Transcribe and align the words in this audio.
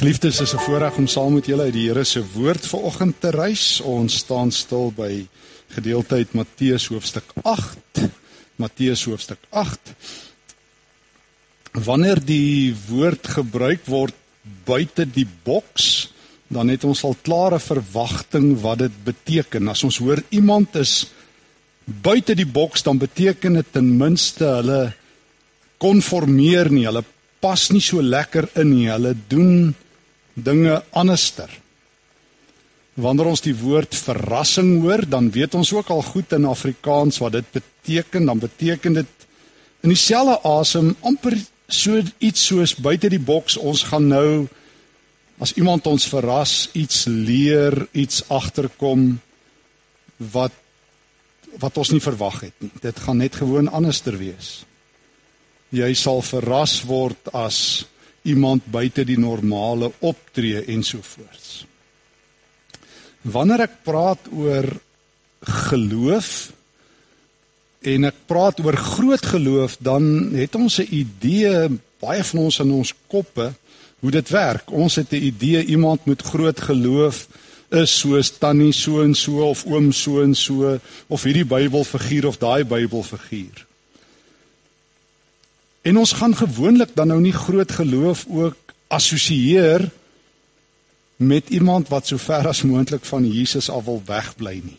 Geliefdes, 0.00 0.40
is 0.40 0.54
'n 0.54 0.64
voorreg 0.64 0.96
om 0.96 1.06
saam 1.06 1.34
met 1.34 1.46
julle 1.46 1.62
uit 1.62 1.72
die 1.72 1.88
Here 1.88 2.04
se 2.04 2.24
woord 2.32 2.66
vanoggend 2.66 3.20
te 3.20 3.30
reis. 3.30 3.80
Ons 3.80 4.14
staan 4.14 4.50
stil 4.50 4.92
by 4.96 5.26
gedeelte 5.68 6.14
uit 6.14 6.32
Matteus 6.32 6.86
hoofstuk 6.86 7.24
8. 7.42 8.08
Matteus 8.56 9.04
hoofstuk 9.04 9.38
8. 9.50 9.78
Wanneer 11.72 12.24
die 12.24 12.74
woord 12.88 13.28
gebruik 13.28 13.84
word 13.84 14.14
buite 14.64 15.04
die 15.10 15.26
boks, 15.42 16.12
dan 16.48 16.68
het 16.68 16.84
ons 16.84 17.04
al 17.04 17.16
klare 17.22 17.60
verwagting 17.60 18.60
wat 18.60 18.78
dit 18.78 19.04
beteken. 19.04 19.68
As 19.68 19.84
ons 19.84 19.98
hoor 19.98 20.22
iemand 20.28 20.76
is 20.76 21.12
buite 21.84 22.34
die 22.34 22.48
boks, 22.48 22.82
dan 22.82 22.98
beteken 22.98 23.52
dit 23.52 23.72
ten 23.72 23.96
minste 23.96 24.44
hulle 24.44 24.92
konformeer 25.76 26.70
nie, 26.70 26.86
hulle 26.86 27.04
pas 27.40 27.70
nie 27.70 27.84
so 27.84 28.00
lekker 28.00 28.48
in 28.54 28.70
nie. 28.70 28.88
Hulle 28.88 29.14
doen 29.28 29.74
dinge 30.42 30.80
anderster. 30.90 31.50
Wanneer 33.00 33.30
ons 33.30 33.42
die 33.44 33.54
woord 33.56 33.94
verrassing 33.96 34.80
hoor, 34.82 35.04
dan 35.08 35.30
weet 35.32 35.54
ons 35.54 35.72
ook 35.72 35.90
al 35.94 36.02
goed 36.04 36.32
in 36.36 36.48
Afrikaans 36.48 37.20
wat 37.22 37.38
dit 37.38 37.52
beteken. 37.54 38.26
Dan 38.28 38.42
beteken 38.42 38.98
dit 39.00 39.26
in 39.80 39.94
dieselfde 39.94 40.38
asem 40.44 40.94
amper 41.00 41.38
so 41.70 42.02
iets 42.18 42.46
soos 42.50 42.74
buite 42.76 43.08
die 43.08 43.22
boks. 43.22 43.56
Ons 43.56 43.86
gaan 43.88 44.10
nou 44.10 44.48
as 45.40 45.54
iemand 45.56 45.86
ons 45.88 46.04
verras, 46.10 46.68
iets 46.76 47.06
leer, 47.08 47.86
iets 47.92 48.24
agterkom 48.28 49.14
wat 50.32 50.56
wat 51.58 51.78
ons 51.82 51.90
nie 51.90 52.02
verwag 52.02 52.36
het 52.44 52.54
nie. 52.62 52.70
Dit 52.78 53.00
gaan 53.02 53.18
net 53.18 53.34
gewoon 53.40 53.66
anderster 53.74 54.14
wees 54.20 54.60
jy 55.70 55.92
sal 55.94 56.20
verras 56.26 56.80
word 56.86 57.30
as 57.36 57.86
iemand 58.22 58.66
buite 58.70 59.04
die 59.04 59.18
normale 59.18 59.92
optree 59.98 60.64
ensovoorts. 60.64 61.64
Wanneer 63.22 63.66
ek 63.66 63.82
praat 63.84 64.30
oor 64.32 64.68
geloof 65.68 66.52
en 67.80 68.04
ek 68.04 68.24
praat 68.28 68.60
oor 68.60 68.76
groot 68.76 69.24
geloof, 69.24 69.76
dan 69.80 70.32
het 70.36 70.54
ons 70.54 70.80
'n 70.80 70.88
idee 70.90 71.68
baie 72.00 72.24
van 72.24 72.40
ons 72.40 72.58
in 72.58 72.70
ons 72.70 72.94
koppe 73.08 73.52
hoe 74.00 74.10
dit 74.10 74.28
werk. 74.28 74.70
Ons 74.70 74.94
het 74.96 75.12
'n 75.12 75.24
idee 75.32 75.64
iemand 75.64 76.04
met 76.04 76.22
groot 76.22 76.60
geloof 76.60 77.28
is 77.68 77.98
soos 77.98 78.38
tannie 78.38 78.72
so 78.72 79.02
en 79.02 79.14
so 79.14 79.48
of 79.48 79.64
oom 79.66 79.92
so 79.92 80.22
en 80.22 80.34
so 80.34 80.78
of 81.06 81.22
hierdie 81.22 81.44
Bybelfiguur 81.44 82.26
of 82.26 82.38
daai 82.38 82.64
Bybelfiguur. 82.64 83.66
En 85.82 85.96
ons 85.96 86.12
gaan 86.12 86.36
gewoonlik 86.36 86.92
dan 86.94 87.08
nou 87.08 87.20
nie 87.20 87.32
groot 87.32 87.72
geloof 87.72 88.26
ook 88.28 88.56
assosieer 88.88 89.90
met 91.16 91.48
iemand 91.48 91.88
wat 91.88 92.06
so 92.06 92.16
ver 92.16 92.48
as 92.48 92.62
moontlik 92.62 93.04
van 93.04 93.28
Jesus 93.28 93.70
af 93.70 93.84
wil 93.84 94.02
wegbly 94.06 94.60
nie. 94.64 94.78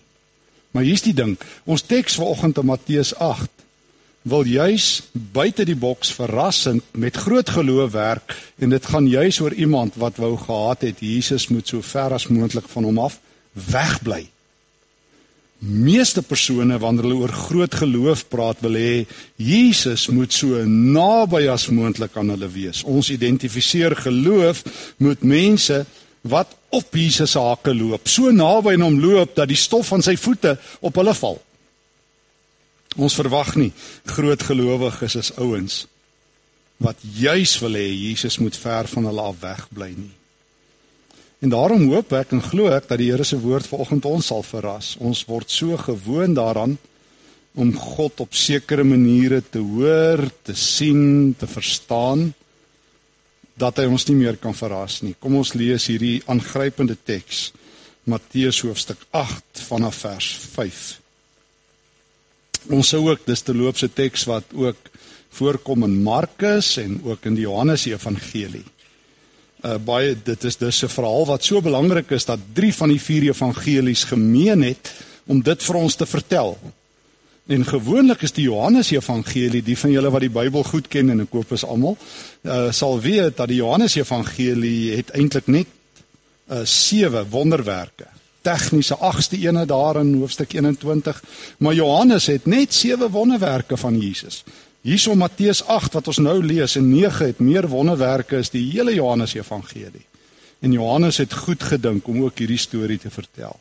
Maar 0.72 0.84
hier's 0.84 1.04
die 1.06 1.14
ding, 1.14 1.38
ons 1.64 1.82
teks 1.82 2.16
vanoggend 2.16 2.58
in 2.58 2.66
Matteus 2.66 3.16
8 3.16 3.50
wil 4.22 4.46
juis 4.46 5.02
buite 5.12 5.66
die 5.66 5.76
boks 5.76 6.14
verrassend 6.14 6.84
met 6.94 7.18
groot 7.18 7.50
geloof 7.50 7.92
werk 7.92 8.36
en 8.62 8.70
dit 8.70 8.86
gaan 8.86 9.08
juis 9.10 9.40
oor 9.42 9.54
iemand 9.54 9.98
wat 9.98 10.22
wou 10.22 10.36
gehad 10.38 10.86
het 10.86 11.02
Jesus 11.02 11.48
moet 11.48 11.68
so 11.68 11.82
ver 11.82 12.14
as 12.14 12.28
moontlik 12.28 12.70
van 12.70 12.86
hom 12.86 13.00
af 13.02 13.18
wegbly 13.54 14.28
meeste 15.62 16.24
persone 16.26 16.78
wanneer 16.82 17.06
hulle 17.06 17.20
oor 17.22 17.34
groot 17.48 17.76
geloof 17.84 18.24
praat 18.34 18.62
wil 18.66 18.78
hê 18.80 19.06
Jesus 19.38 20.08
moet 20.10 20.34
so 20.34 20.64
naby 20.66 21.46
as 21.54 21.68
moontlik 21.70 22.18
aan 22.18 22.34
hulle 22.34 22.50
wees. 22.50 22.82
Ons 22.84 23.12
identifiseer 23.14 23.96
geloof 23.96 24.64
met 24.98 25.22
mense 25.22 25.84
wat 26.22 26.58
op 26.74 26.96
Jesus 26.96 27.34
se 27.36 27.42
hakke 27.42 27.74
loop, 27.76 28.08
so 28.10 28.32
naby 28.34 28.74
aan 28.74 28.88
hom 28.88 29.00
loop 29.02 29.36
dat 29.38 29.50
die 29.50 29.60
stof 29.60 29.92
van 29.94 30.02
sy 30.06 30.16
voete 30.18 30.56
op 30.82 30.98
hulle 30.98 31.14
val. 31.18 31.38
Ons 32.98 33.16
verwag 33.20 33.56
nie 33.60 33.72
groot 34.10 34.44
gelowiges 34.44 35.18
is 35.20 35.34
ouens 35.38 35.86
wat 36.82 36.98
juis 37.14 37.54
wil 37.62 37.78
hê 37.78 37.86
Jesus 37.94 38.40
moet 38.42 38.58
ver 38.58 38.90
van 38.90 39.06
hulle 39.06 39.22
af 39.30 39.38
wegbly 39.44 39.92
nie. 39.94 40.16
En 41.42 41.50
daarom 41.50 41.88
hoop 41.90 42.12
ek 42.14 42.36
en 42.36 42.44
glo 42.46 42.70
ek 42.70 42.86
dat 42.92 43.00
die 43.02 43.10
Here 43.10 43.26
se 43.26 43.40
woord 43.42 43.66
vanoggend 43.66 44.06
ons 44.06 44.28
sal 44.30 44.44
verras. 44.46 44.94
Ons 45.02 45.24
word 45.26 45.50
so 45.50 45.78
gewoond 45.78 46.38
daaraan 46.38 46.76
om 47.58 47.72
God 47.74 48.22
op 48.22 48.36
sekere 48.38 48.86
maniere 48.86 49.42
te 49.42 49.60
hoor, 49.60 50.22
te 50.46 50.54
sien, 50.56 51.34
te 51.34 51.50
verstaan 51.50 52.30
dat 53.60 53.82
hy 53.82 53.88
ons 53.90 54.06
nie 54.08 54.20
meer 54.20 54.38
kan 54.42 54.54
verras 54.56 55.00
nie. 55.02 55.16
Kom 55.20 55.36
ons 55.40 55.56
lees 55.58 55.88
hierdie 55.90 56.22
aangrypende 56.30 56.96
teks. 56.96 57.50
Matteus 58.10 58.62
hoofstuk 58.66 59.02
8 59.18 59.64
vanaf 59.66 59.98
vers 60.06 60.30
5. 60.54 60.84
Ons 62.78 62.94
sou 62.94 63.02
ook 63.10 63.26
dis 63.26 63.42
te 63.42 63.54
loopse 63.58 63.90
teks 63.90 64.28
wat 64.30 64.54
ook 64.54 64.94
voorkom 65.42 65.88
in 65.90 65.98
Markus 66.06 66.76
en 66.82 67.00
ook 67.02 67.26
in 67.26 67.38
die 67.38 67.48
Johannes 67.48 67.88
Evangelie 67.90 68.66
uh, 69.66 69.78
baie 69.86 70.16
dit 70.24 70.44
is 70.44 70.58
dus 70.58 70.84
'n 70.84 70.88
verhaal 70.88 71.26
wat 71.26 71.44
so 71.44 71.62
belangrik 71.62 72.12
is 72.12 72.26
dat 72.26 72.40
3 72.54 72.74
van 72.74 72.90
die 72.90 73.02
4 73.02 73.24
evangelies 73.24 74.04
gemeen 74.04 74.62
het 74.62 74.94
om 75.26 75.42
dit 75.42 75.64
vir 75.64 75.76
ons 75.76 75.96
te 75.96 76.06
vertel. 76.06 76.58
En 77.48 77.66
gewoonlik 77.66 78.22
is 78.22 78.32
die 78.32 78.46
Johannes 78.46 78.92
Evangelie, 78.92 79.64
die 79.64 79.78
van 79.78 79.92
julle 79.92 80.12
wat 80.14 80.22
die 80.22 80.30
Bybel 80.30 80.64
goed 80.64 80.88
ken 80.88 81.10
en 81.10 81.24
ek 81.26 81.34
hoop 81.36 81.52
is 81.52 81.66
almal, 81.66 81.98
uh, 82.44 82.72
sal 82.72 83.00
weet 83.02 83.38
dat 83.38 83.50
die 83.52 83.60
Johannes 83.60 83.96
Evangelie 83.96 84.96
het 84.96 85.10
eintlik 85.18 85.48
net 85.48 85.68
uh, 86.52 86.62
7 86.64 87.26
wonderwerke. 87.30 88.08
Tegniese 88.42 88.96
8ste 88.96 89.42
ene 89.42 89.66
daar 89.66 90.00
in 90.00 90.14
hoofstuk 90.22 90.54
21, 90.54 91.24
maar 91.58 91.74
Johannes 91.74 92.26
het 92.26 92.46
net 92.46 92.74
7 92.74 93.10
wonderwerke 93.10 93.78
van 93.78 94.00
Jesus. 94.00 94.44
Hierso 94.82 95.14
Matteus 95.14 95.62
8 95.70 95.94
wat 95.94 96.08
ons 96.10 96.20
nou 96.26 96.40
lees 96.42 96.74
en 96.80 96.88
9 96.90 97.28
het 97.30 97.40
meer 97.40 97.68
wonderwerke 97.70 98.40
as 98.42 98.50
die 98.50 98.64
hele 98.72 98.96
Johannes 98.96 99.36
Evangelie. 99.38 100.08
En 100.62 100.74
Johannes 100.74 101.20
het 101.22 101.34
goed 101.34 101.62
gedink 101.64 102.08
om 102.10 102.24
ook 102.24 102.42
hierdie 102.42 102.58
storie 102.58 102.98
te 102.98 103.12
vertel. 103.14 103.60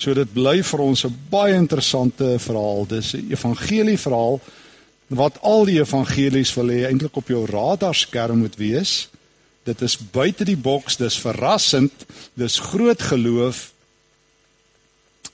So 0.00 0.14
dit 0.16 0.32
bly 0.32 0.62
vir 0.64 0.80
ons 0.80 1.04
'n 1.04 1.12
baie 1.30 1.54
interessante 1.54 2.38
verhaal. 2.38 2.86
Dis 2.86 3.12
'n 3.12 3.28
evangelie 3.30 3.98
verhaal 3.98 4.40
wat 5.08 5.38
al 5.42 5.64
die 5.64 5.80
evangelies 5.80 6.54
wil 6.54 6.68
hê 6.68 6.86
eintlik 6.88 7.16
op 7.16 7.28
jou 7.28 7.46
radarskerm 7.46 8.38
moet 8.38 8.56
wees. 8.56 9.08
Dit 9.64 9.82
is 9.82 9.98
buite 9.98 10.44
die 10.44 10.56
boks, 10.56 10.96
dis 10.96 11.18
verrassend, 11.18 11.92
dis 12.34 12.58
groot 12.58 13.02
geloof 13.02 13.71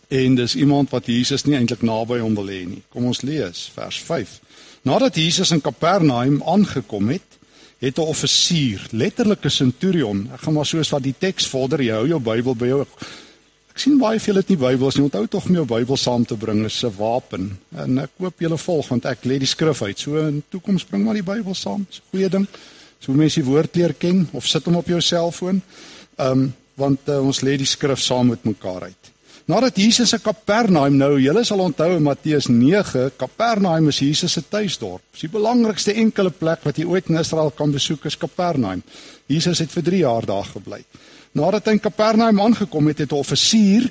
en 0.08 0.34
dis 0.34 0.54
iemand 0.56 0.90
wat 0.90 1.06
Jesus 1.06 1.44
nie 1.44 1.56
eintlik 1.56 1.82
naby 1.82 2.18
hom 2.22 2.34
wil 2.34 2.48
hê 2.48 2.64
nie. 2.66 2.82
Kom 2.92 3.04
ons 3.10 3.22
lees 3.22 3.68
vers 3.74 3.98
5. 4.02 4.40
Nadat 4.88 5.16
Jesus 5.20 5.50
in 5.52 5.60
Kapernaum 5.60 6.42
aangekom 6.46 7.08
het, 7.12 7.38
het 7.78 7.98
'n 7.98 8.10
offisier, 8.10 8.86
letterlik 8.90 9.44
'n 9.44 9.50
centurion, 9.50 10.30
ek 10.34 10.40
gaan 10.40 10.54
maar 10.54 10.66
soos 10.66 10.90
wat 10.90 11.02
die 11.02 11.14
teks 11.18 11.46
vorder, 11.46 11.80
jy 11.82 11.92
hou 11.92 12.08
jou 12.08 12.20
Bybel 12.20 12.54
by 12.56 12.66
jou. 12.66 12.86
Ek 13.78 13.78
sien 13.84 13.98
baie 13.98 14.18
veel 14.18 14.34
het 14.34 14.48
nie 14.48 14.56
Bybels 14.56 14.96
nie. 14.96 15.04
Onthou 15.04 15.26
tog 15.26 15.44
om 15.46 15.54
jou 15.54 15.64
Bybel 15.64 15.96
saam 15.96 16.24
te 16.26 16.36
bring 16.36 16.64
is 16.64 16.82
'n 16.82 16.96
wapen. 16.96 17.58
En 17.76 17.98
ek 17.98 18.10
koop 18.18 18.40
julle 18.40 18.58
volg 18.58 18.88
want 18.88 19.04
ek 19.04 19.24
lê 19.24 19.38
die 19.38 19.46
skrif 19.46 19.82
uit. 19.82 19.98
So 19.98 20.16
in 20.16 20.42
toekoms 20.48 20.84
bring 20.84 21.04
maar 21.04 21.14
die 21.14 21.22
Bybel 21.22 21.54
saam. 21.54 21.86
Dis 21.88 21.98
'n 21.98 22.10
goeie 22.10 22.28
ding. 22.28 22.46
So 22.98 23.12
mense 23.12 23.40
die 23.40 23.48
woord 23.48 23.76
leer 23.76 23.94
ken 23.94 24.28
of 24.32 24.46
sit 24.46 24.64
hom 24.64 24.76
op 24.76 24.86
jou 24.86 25.00
selfoon. 25.00 25.62
Ehm 26.16 26.32
um, 26.32 26.54
want 26.74 26.98
uh, 27.08 27.24
ons 27.26 27.40
lê 27.40 27.56
die 27.56 27.66
skrif 27.66 28.00
saam 28.00 28.26
met 28.26 28.44
mekaar 28.44 28.82
uit. 28.82 29.12
Nadat 29.48 29.78
Jesus 29.80 30.10
in 30.12 30.20
Kapernaum 30.20 30.98
nou, 31.00 31.14
julle 31.16 31.40
sal 31.48 31.62
onthou 31.64 31.94
in 31.96 32.02
Matteus 32.04 32.50
9, 32.52 33.14
Kapernaum 33.16 33.86
is 33.88 34.00
Jesus 34.02 34.34
se 34.36 34.42
tuisdorp. 34.44 35.00
Dis 35.14 35.22
die 35.24 35.30
belangrikste 35.32 35.94
enkele 35.96 36.28
plek 36.36 36.66
wat 36.68 36.76
jy 36.76 36.84
ooit 36.84 37.06
in 37.08 37.16
Israel 37.16 37.48
kan 37.56 37.70
besoek 37.72 38.02
is 38.10 38.18
Kapernaum. 38.20 38.82
Jesus 39.32 39.62
het 39.64 39.70
vir 39.72 39.86
3 39.86 40.00
jaar 40.02 40.26
daar 40.28 40.50
gebly. 40.50 40.82
Nadat 41.32 41.64
hy 41.64 41.78
in 41.78 41.80
Kapernaum 41.80 42.42
aangekom 42.44 42.90
het, 42.92 43.00
het 43.00 43.12
'n 43.12 43.16
offisier, 43.16 43.86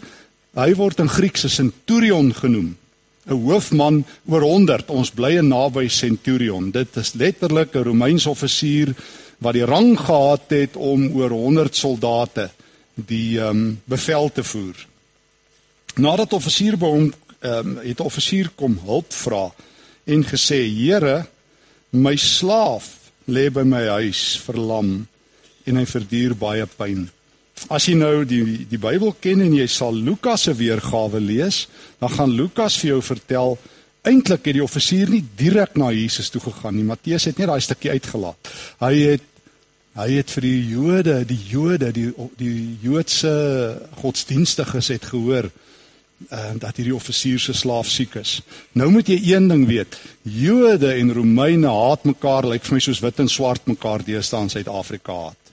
hy 0.54 0.76
word 0.78 1.00
in 1.02 1.10
Grieks 1.10 1.46
'n 1.46 1.50
centurion 1.50 2.30
genoem, 2.34 2.78
'n 3.26 3.42
hoofman 3.48 4.06
oor 4.30 4.42
100. 4.42 4.90
Ons 4.90 5.10
bly 5.10 5.38
in 5.38 5.48
naby 5.50 5.88
centurion. 5.90 6.70
Dit 6.72 6.96
is 6.98 7.14
letterlik 7.14 7.74
'n 7.74 7.84
Romeinse 7.84 8.30
offisier 8.30 8.94
wat 9.40 9.54
die 9.54 9.66
rang 9.66 9.98
gehad 9.98 10.50
het 10.50 10.76
om 10.76 11.18
oor 11.18 11.30
100 11.30 11.76
soldate 11.76 12.52
die 12.94 13.40
ehm 13.40 13.50
um, 13.50 13.82
bevel 13.86 14.30
te 14.30 14.44
voer. 14.44 14.86
Nadat 15.98 16.36
offisier 16.38 16.78
by 16.78 16.90
hom 16.94 17.08
ehm 17.38 17.70
um, 17.70 17.74
het 17.86 18.00
offisier 18.02 18.50
kom 18.58 18.80
hulp 18.86 19.14
vra 19.14 19.48
en 20.06 20.24
gesê: 20.26 20.58
"Here, 20.66 21.26
my 21.92 22.16
slaaf 22.16 23.12
lê 23.26 23.50
by 23.54 23.64
my 23.64 23.84
huis 24.02 24.38
verlam 24.46 25.08
en 25.66 25.76
hy 25.78 25.86
verduur 25.86 26.36
baie 26.36 26.66
pyn." 26.66 27.10
As 27.70 27.88
jy 27.90 27.96
nou 27.98 28.26
die 28.26 28.66
die 28.70 28.78
Bybel 28.78 29.16
ken 29.22 29.42
en 29.42 29.54
jy 29.54 29.68
sal 29.68 29.94
Lukas 29.94 30.46
se 30.46 30.54
weergawe 30.54 31.20
lees, 31.20 31.68
dan 32.00 32.10
gaan 32.10 32.36
Lukas 32.36 32.78
vir 32.78 32.90
jou 32.90 33.02
vertel 33.02 33.58
eintlik 34.04 34.46
het 34.46 34.56
die 34.56 34.64
offisier 34.64 35.10
nie 35.10 35.24
direk 35.38 35.76
na 35.76 35.92
Jesus 35.92 36.30
toe 36.30 36.42
gegaan 36.42 36.76
nie. 36.76 36.86
Matteus 36.86 37.26
het 37.26 37.38
net 37.38 37.48
daai 37.48 37.62
stukkie 37.62 37.92
uitgelaat. 37.92 38.54
Hy 38.80 38.94
het 38.96 39.34
Hy 39.98 40.12
het 40.14 40.30
vir 40.30 40.46
die 40.46 40.68
Jode, 40.70 41.14
die 41.26 41.40
Jode, 41.50 41.88
die 41.90 42.12
die 42.38 42.78
Joodse 42.84 43.32
godsdienstiges 43.98 44.92
het 44.94 45.08
gehoor 45.10 45.50
uh, 46.32 46.52
dat 46.60 46.76
hierdie 46.76 46.96
offisier 46.96 47.40
se 47.40 47.54
slaaf 47.54 47.90
siek 47.92 48.16
is. 48.20 48.40
Nou 48.72 48.90
moet 48.92 49.08
jy 49.08 49.18
een 49.34 49.48
ding 49.48 49.66
weet. 49.70 50.00
Jode 50.22 50.94
en 50.94 51.14
Romeine 51.14 51.72
haat 51.72 52.08
mekaar 52.08 52.48
lyk 52.48 52.62
like 52.62 52.70
vir 52.70 52.78
my 52.78 52.86
soos 52.88 53.04
wit 53.04 53.20
en 53.20 53.30
swart 53.30 53.68
mekaar 53.70 54.06
deesdae 54.06 54.48
in 54.48 54.54
Suid-Afrika 54.54 55.20
haat. 55.28 55.44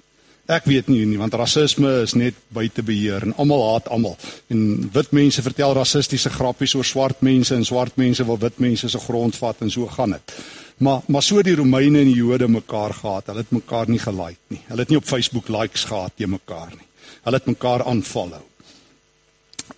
Ek 0.45 0.67
weet 0.69 0.91
nie 0.93 1.07
nie 1.09 1.17
want 1.17 1.35
rasisme 1.41 2.03
is 2.03 2.13
net 2.21 2.37
buite 2.53 2.83
beheer 2.85 3.25
en 3.25 3.33
almal 3.41 3.63
haat 3.71 3.89
almal. 3.89 4.19
En 4.53 4.91
wit 4.93 5.15
mense 5.17 5.43
vertel 5.43 5.73
rassistiese 5.77 6.31
grappies 6.31 6.75
oor 6.77 6.85
swart 6.85 7.23
mense 7.25 7.55
en 7.57 7.65
swart 7.65 7.97
mense 7.97 8.27
wil 8.29 8.41
wit 8.43 8.61
mense 8.61 8.89
se 8.89 9.01
grond 9.07 9.37
vat 9.41 9.65
en 9.65 9.73
so 9.73 9.89
gaan 9.89 10.19
dit. 10.19 10.37
Maar 10.85 11.01
maar 11.07 11.23
so 11.23 11.43
die 11.43 11.57
Romeine 11.57 11.99
en 11.99 12.11
die 12.11 12.19
Jode 12.21 12.49
mekaar 12.49 12.93
gehaat. 12.93 13.27
Hulle 13.27 13.45
het 13.45 13.55
mekaar 13.57 13.89
nie 13.89 13.99
gelike 14.03 14.53
nie. 14.53 14.61
Hulle 14.69 14.85
het 14.85 14.91
nie 14.93 15.01
op 15.01 15.09
Facebook 15.09 15.49
likes 15.49 15.85
gehad 15.85 16.13
te 16.17 16.27
mekaar 16.27 16.75
nie. 16.77 16.89
Hulle 17.25 17.41
het 17.41 17.47
mekaar 17.47 17.85
aanval. 17.85 18.35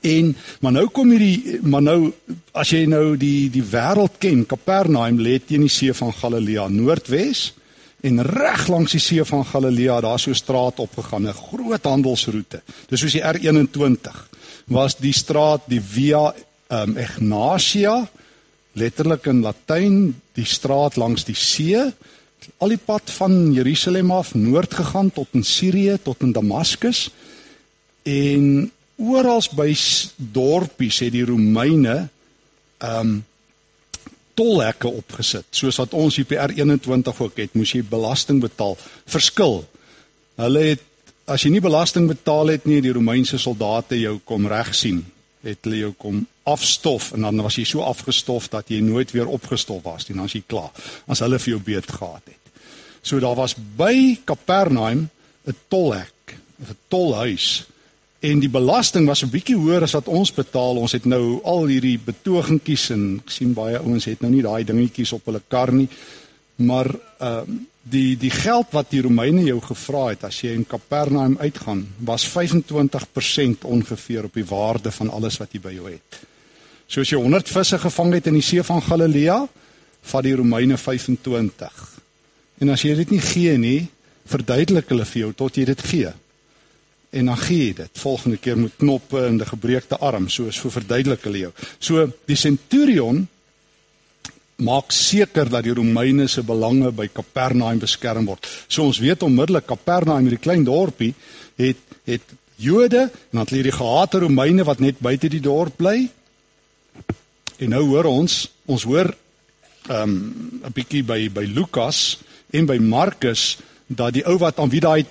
En 0.01 0.37
maar 0.61 0.73
nou 0.73 0.87
kom 0.93 1.11
hierdie 1.11 1.61
maar 1.63 1.83
nou 1.83 2.13
as 2.53 2.71
jy 2.75 2.85
nou 2.91 3.17
die 3.17 3.51
die 3.51 3.65
wêreld 3.65 4.19
ken, 4.19 4.47
Kapernaum 4.47 5.19
lê 5.19 5.39
teen 5.39 5.67
die 5.67 5.73
see 5.73 5.95
van 5.95 6.13
Galilea 6.13 6.69
noordwes 6.69 7.53
en 8.07 8.23
reg 8.23 8.67
langs 8.71 8.93
die 8.95 9.03
see 9.03 9.25
van 9.25 9.45
Galilea 9.45 10.01
daar 10.05 10.21
so 10.21 10.35
straat 10.35 10.79
opgegaan, 10.79 11.27
'n 11.27 11.33
groot 11.33 11.85
handelsroete. 11.85 12.63
Dis 12.89 13.01
soos 13.01 13.13
die 13.13 13.23
R21 13.23 14.15
was 14.67 14.97
die 14.97 15.13
straat 15.13 15.63
die 15.67 15.81
Via 15.81 16.35
um, 16.69 16.97
Egnatia 16.97 18.09
letterlik 18.73 19.27
in 19.27 19.43
Latyn 19.43 19.99
die 20.37 20.45
straat 20.45 20.97
langs 20.97 21.25
die 21.25 21.37
see 21.39 21.81
al 22.59 22.73
die 22.73 22.81
pad 22.81 23.11
van 23.19 23.53
Jerusalem 23.55 24.11
af 24.11 24.35
noord 24.35 24.75
gegaan 24.75 25.11
tot 25.11 25.29
in 25.33 25.45
Sirië 25.45 25.99
tot 26.03 26.23
in 26.23 26.33
Damaskus 26.33 27.11
en 28.03 28.71
oral 28.97 29.43
by 29.57 29.71
dorpies 30.17 31.01
het 31.05 31.13
die 31.13 31.25
Romeine 31.25 32.09
ehm 32.79 33.01
um, 33.01 33.25
tolhekke 34.37 34.91
opgesit 34.93 35.47
soos 35.57 35.79
wat 35.81 35.95
ons 35.97 36.19
hier 36.19 36.27
by 36.29 36.37
R21 36.43 37.23
ook 37.25 37.39
het. 37.41 37.55
Moes 37.57 37.73
jy 37.73 37.83
belasting 37.89 38.43
betaal. 38.43 38.77
Verskil. 39.09 39.63
Hulle 40.37 40.65
het 40.75 40.83
as 41.27 41.47
jy 41.47 41.55
nie 41.55 41.63
belasting 41.65 42.05
betaal 42.11 42.53
het 42.53 42.67
nie 42.69 42.83
die 42.85 42.93
Romeinse 42.95 43.41
soldate 43.41 43.97
jou 43.99 44.19
kom 44.29 44.45
reg 44.51 44.75
sien. 44.77 45.01
Het 45.47 45.65
hulle 45.65 45.87
jou 45.87 45.93
kom 45.97 46.21
afstof 46.47 47.15
en 47.17 47.25
dan 47.27 47.41
was 47.43 47.57
jy 47.59 47.65
so 47.67 47.83
afgestof 47.87 48.51
dat 48.53 48.69
jy 48.71 48.83
nooit 48.85 49.11
weer 49.17 49.27
opgestof 49.27 49.81
was 49.87 50.07
nie. 50.07 50.19
Dan 50.19 50.29
as 50.29 50.37
jy 50.37 50.45
klaar. 50.47 50.71
As 51.09 51.25
hulle 51.25 51.41
vir 51.41 51.55
jou 51.57 51.63
beet 51.73 51.89
gehad 51.97 52.29
het. 52.29 52.61
So 53.01 53.19
daar 53.23 53.39
was 53.41 53.57
by 53.57 54.21
Kapernaum 54.25 55.09
'n 55.47 55.57
tolhek 55.69 56.37
'n 56.61 56.77
tolhuis 56.89 57.65
en 58.21 58.41
die 58.41 58.51
belasting 58.51 59.07
was 59.07 59.23
'n 59.23 59.31
bietjie 59.31 59.57
hoër 59.57 59.83
as 59.83 59.93
wat 59.93 60.09
ons 60.09 60.33
betaal. 60.33 60.77
Ons 60.77 60.93
het 60.93 61.05
nou 61.05 61.41
al 61.45 61.67
hierdie 61.67 61.99
betogingkies 61.99 62.91
en 62.91 63.23
ek 63.25 63.31
sien 63.31 63.53
baie 63.53 63.79
ouens 63.79 64.05
het 64.05 64.21
nou 64.21 64.31
nie 64.31 64.43
daai 64.43 64.65
dingetjies 64.65 65.13
op 65.13 65.25
hulle 65.25 65.43
kar 65.49 65.73
nie. 65.73 65.89
Maar 66.57 66.87
ehm 67.19 67.51
uh, 67.51 67.57
die 67.89 68.17
die 68.17 68.31
geld 68.31 68.67
wat 68.71 68.91
die 68.91 69.01
Romeine 69.01 69.45
jou 69.45 69.61
gevra 69.61 70.09
het 70.09 70.25
as 70.25 70.41
jy 70.43 70.55
in 70.55 70.67
Kapernaum 70.67 71.37
uitgaan, 71.39 71.87
was 71.99 72.27
25% 72.29 73.63
ongeveer 73.63 74.25
op 74.25 74.35
die 74.35 74.45
waarde 74.45 74.91
van 74.91 75.11
alles 75.11 75.37
wat 75.37 75.53
jy 75.53 75.61
by 75.61 75.73
jou 75.73 75.91
het. 75.91 76.21
So 76.87 77.01
as 77.01 77.11
jy 77.11 77.17
100 77.17 77.49
visse 77.49 77.79
gevang 77.79 78.13
het 78.15 78.27
in 78.27 78.35
die 78.35 78.43
see 78.43 78.63
van 78.63 78.83
Galilea, 78.83 79.49
vat 80.03 80.23
die 80.23 80.35
Romeine 80.35 80.77
25. 80.77 82.01
En 82.59 82.69
as 82.69 82.83
jy 82.83 82.95
dit 82.95 83.11
nie 83.11 83.21
gee 83.21 83.59
nie, 83.59 83.89
verduidelik 84.27 84.89
hulle 84.89 85.05
vir 85.05 85.21
jou 85.21 85.33
tot 85.33 85.57
jy 85.57 85.65
dit 85.65 85.83
gee 85.83 86.13
en 87.11 87.31
dan 87.31 87.39
gee 87.39 87.67
jy 87.67 87.73
dit 87.75 87.99
volgende 88.03 88.37
keer 88.37 88.59
met 88.59 88.77
knoppe 88.77 89.27
en 89.27 89.41
'n 89.41 89.47
gebreekte 89.47 89.97
arm 89.99 90.29
soos 90.29 90.59
vir 90.59 90.71
verduidelik 90.71 91.25
hulle 91.25 91.39
jou. 91.39 91.53
So 91.79 92.13
die 92.27 92.37
centurion 92.37 93.29
maak 94.57 94.93
seker 94.93 95.49
dat 95.49 95.65
die 95.65 95.75
Romeine 95.75 96.27
se 96.29 96.43
belange 96.43 96.93
by 96.93 97.09
Kapernaum 97.13 97.79
beskerm 97.79 98.27
word. 98.27 98.47
So 98.69 98.85
ons 98.85 98.99
weet 98.99 99.23
onmiddellik 99.23 99.67
Kapernaum 99.67 100.25
hierdie 100.25 100.41
klein 100.41 100.65
dorpie 100.65 101.15
het 101.57 101.77
het 102.05 102.23
Jode 102.57 103.01
en 103.01 103.31
dan 103.31 103.41
het 103.41 103.51
hierdie 103.51 103.73
gehate 103.73 104.19
Romeine 104.19 104.65
wat 104.65 104.81
net 104.81 104.99
buite 104.99 105.29
die 105.29 105.41
dorp 105.41 105.77
bly. 105.77 106.09
En 107.59 107.71
nou 107.71 107.83
hoor 107.85 108.05
ons, 108.05 108.47
ons 108.65 108.83
hoor 108.89 109.13
ehm 109.87 110.03
um, 110.03 110.61
'n 110.65 110.73
bietjie 110.73 111.05
by 111.05 111.29
by 111.31 111.45
Lukas 111.45 112.19
en 112.51 112.67
by 112.67 112.79
Markus 112.79 113.59
dat 113.87 114.15
die 114.15 114.25
ou 114.27 114.39
wat 114.39 114.59
aan 114.59 114.71
wie 114.71 114.81
daai 114.81 115.07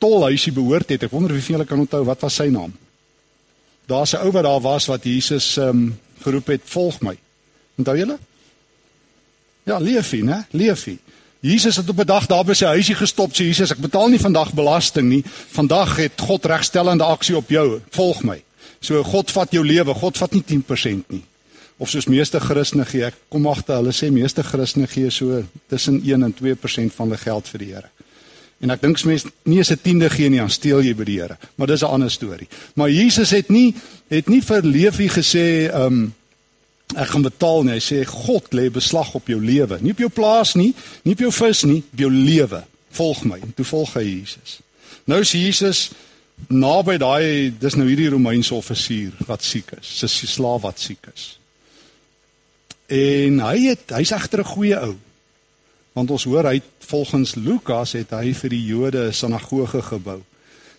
tolhuisie 0.00 0.52
behoort 0.56 0.88
het. 0.88 1.04
Ek 1.06 1.12
wonder 1.14 1.36
wie 1.36 1.44
van 1.44 1.56
julle 1.58 1.68
kan 1.68 1.82
onthou 1.82 2.02
wat 2.08 2.24
was 2.24 2.40
sy 2.40 2.48
naam? 2.52 2.72
Daar's 3.90 4.14
'n 4.14 4.24
ou 4.24 4.30
wat 4.32 4.44
daar 4.44 4.60
was 4.60 4.86
wat 4.86 5.04
Jesus 5.04 5.56
ehm 5.56 5.68
um, 5.68 5.98
geroep 6.22 6.46
het, 6.46 6.60
"Volg 6.64 7.00
my." 7.00 7.16
Onthou 7.76 7.96
julle? 7.96 8.18
Ja, 9.64 9.78
Leefie, 9.78 10.24
né? 10.24 10.46
Leefie. 10.50 10.98
Jesus 11.40 11.76
het 11.76 11.88
op 11.88 11.98
'n 11.98 12.06
dag 12.06 12.26
daar 12.26 12.44
by 12.44 12.52
sy 12.52 12.64
huisie 12.64 12.94
gestop, 12.94 13.32
sê 13.32 13.44
Jesus, 13.44 13.70
"Ek 13.70 13.78
betaal 13.78 14.08
nie 14.08 14.20
vandag 14.20 14.52
belasting 14.52 15.08
nie. 15.08 15.24
Vandag 15.50 15.96
het 15.96 16.20
God 16.20 16.44
regstellende 16.44 17.04
aksie 17.04 17.36
op 17.36 17.48
jou. 17.48 17.80
Volg 17.90 18.22
my." 18.22 18.42
So 18.80 19.02
God 19.02 19.30
vat 19.30 19.52
jou 19.52 19.66
lewe. 19.66 19.94
God 19.94 20.18
vat 20.18 20.32
nie 20.32 20.42
10% 20.44 21.10
nie. 21.10 21.24
Of 21.76 21.88
soos 21.88 22.06
meeste 22.06 22.40
Christene 22.40 22.84
gee, 22.84 23.04
ek 23.04 23.14
kom 23.28 23.46
agter 23.46 23.76
hulle 23.76 23.92
sê 23.92 24.10
meeste 24.12 24.42
Christene 24.42 24.86
gee 24.86 25.10
so 25.10 25.42
tussen 25.66 26.02
1 26.04 26.22
en 26.22 26.34
2% 26.34 26.92
van 26.94 27.08
hulle 27.08 27.18
geld 27.18 27.48
vir 27.48 27.58
die 27.58 27.74
Here. 27.74 27.88
En 28.60 28.70
ek 28.70 28.82
dink 28.84 29.00
mense 29.08 29.30
nie 29.48 29.58
eens 29.58 29.70
'n 29.70 29.80
tiende 29.82 30.10
gee 30.10 30.28
nie, 30.28 30.38
dan 30.38 30.50
steel 30.50 30.82
jy 30.82 30.94
by 30.94 31.04
die 31.04 31.20
Here. 31.20 31.38
Maar 31.54 31.66
dis 31.66 31.82
'n 31.82 31.92
ander 31.92 32.10
storie. 32.10 32.48
Maar 32.74 32.90
Jesus 32.90 33.30
het 33.30 33.48
nie 33.48 33.74
het 34.08 34.28
nie 34.28 34.42
vir 34.42 34.62
Lewi 34.62 35.08
gesê, 35.08 35.70
ehm 35.70 35.82
um, 35.82 36.14
ek 36.96 37.08
gaan 37.08 37.22
betaal 37.22 37.62
nie. 37.62 37.72
Hy 37.72 37.80
sê 37.80 38.04
God 38.04 38.52
lê 38.54 38.70
beslag 38.70 39.14
op 39.14 39.26
jou 39.26 39.44
lewe. 39.44 39.78
Nie 39.80 39.92
op 39.92 39.98
jou 39.98 40.10
plaas 40.10 40.54
nie, 40.54 40.74
nie 41.02 41.12
op 41.12 41.18
jou 41.18 41.32
vis 41.32 41.62
nie, 41.62 41.84
op 41.92 41.98
jou 41.98 42.10
lewe. 42.10 42.64
Volg 42.90 43.24
my. 43.24 43.38
En 43.38 43.54
toe 43.54 43.64
volg 43.64 43.94
hy 43.94 44.02
Jesus. 44.02 44.60
Nou 45.04 45.20
is 45.20 45.32
Jesus 45.32 45.90
naby 46.48 46.96
daai 46.96 47.52
dis 47.60 47.76
nou 47.76 47.86
hierdie 47.88 48.08
Romeinse 48.08 48.54
offisier 48.54 49.12
wat 49.26 49.44
siek 49.44 49.72
is, 49.80 49.86
sy 50.00 50.26
slaaf 50.26 50.62
wat 50.62 50.80
siek 50.80 51.06
is. 51.14 51.38
En 52.90 53.40
hy 53.44 53.56
het 53.68 53.92
hy's 53.94 54.12
egter 54.12 54.40
'n 54.40 54.52
goeie 54.54 54.80
ou 54.80 54.96
want 55.92 56.10
ons 56.10 56.24
hoor 56.24 56.44
hy 56.44 56.60
volgens 56.78 57.34
Lukas 57.34 57.92
het 57.98 58.10
hy 58.10 58.34
vir 58.34 58.50
die 58.50 58.64
Jode 58.64 59.08
'n 59.08 59.12
sinagoge 59.12 59.82
gebou. 59.82 60.20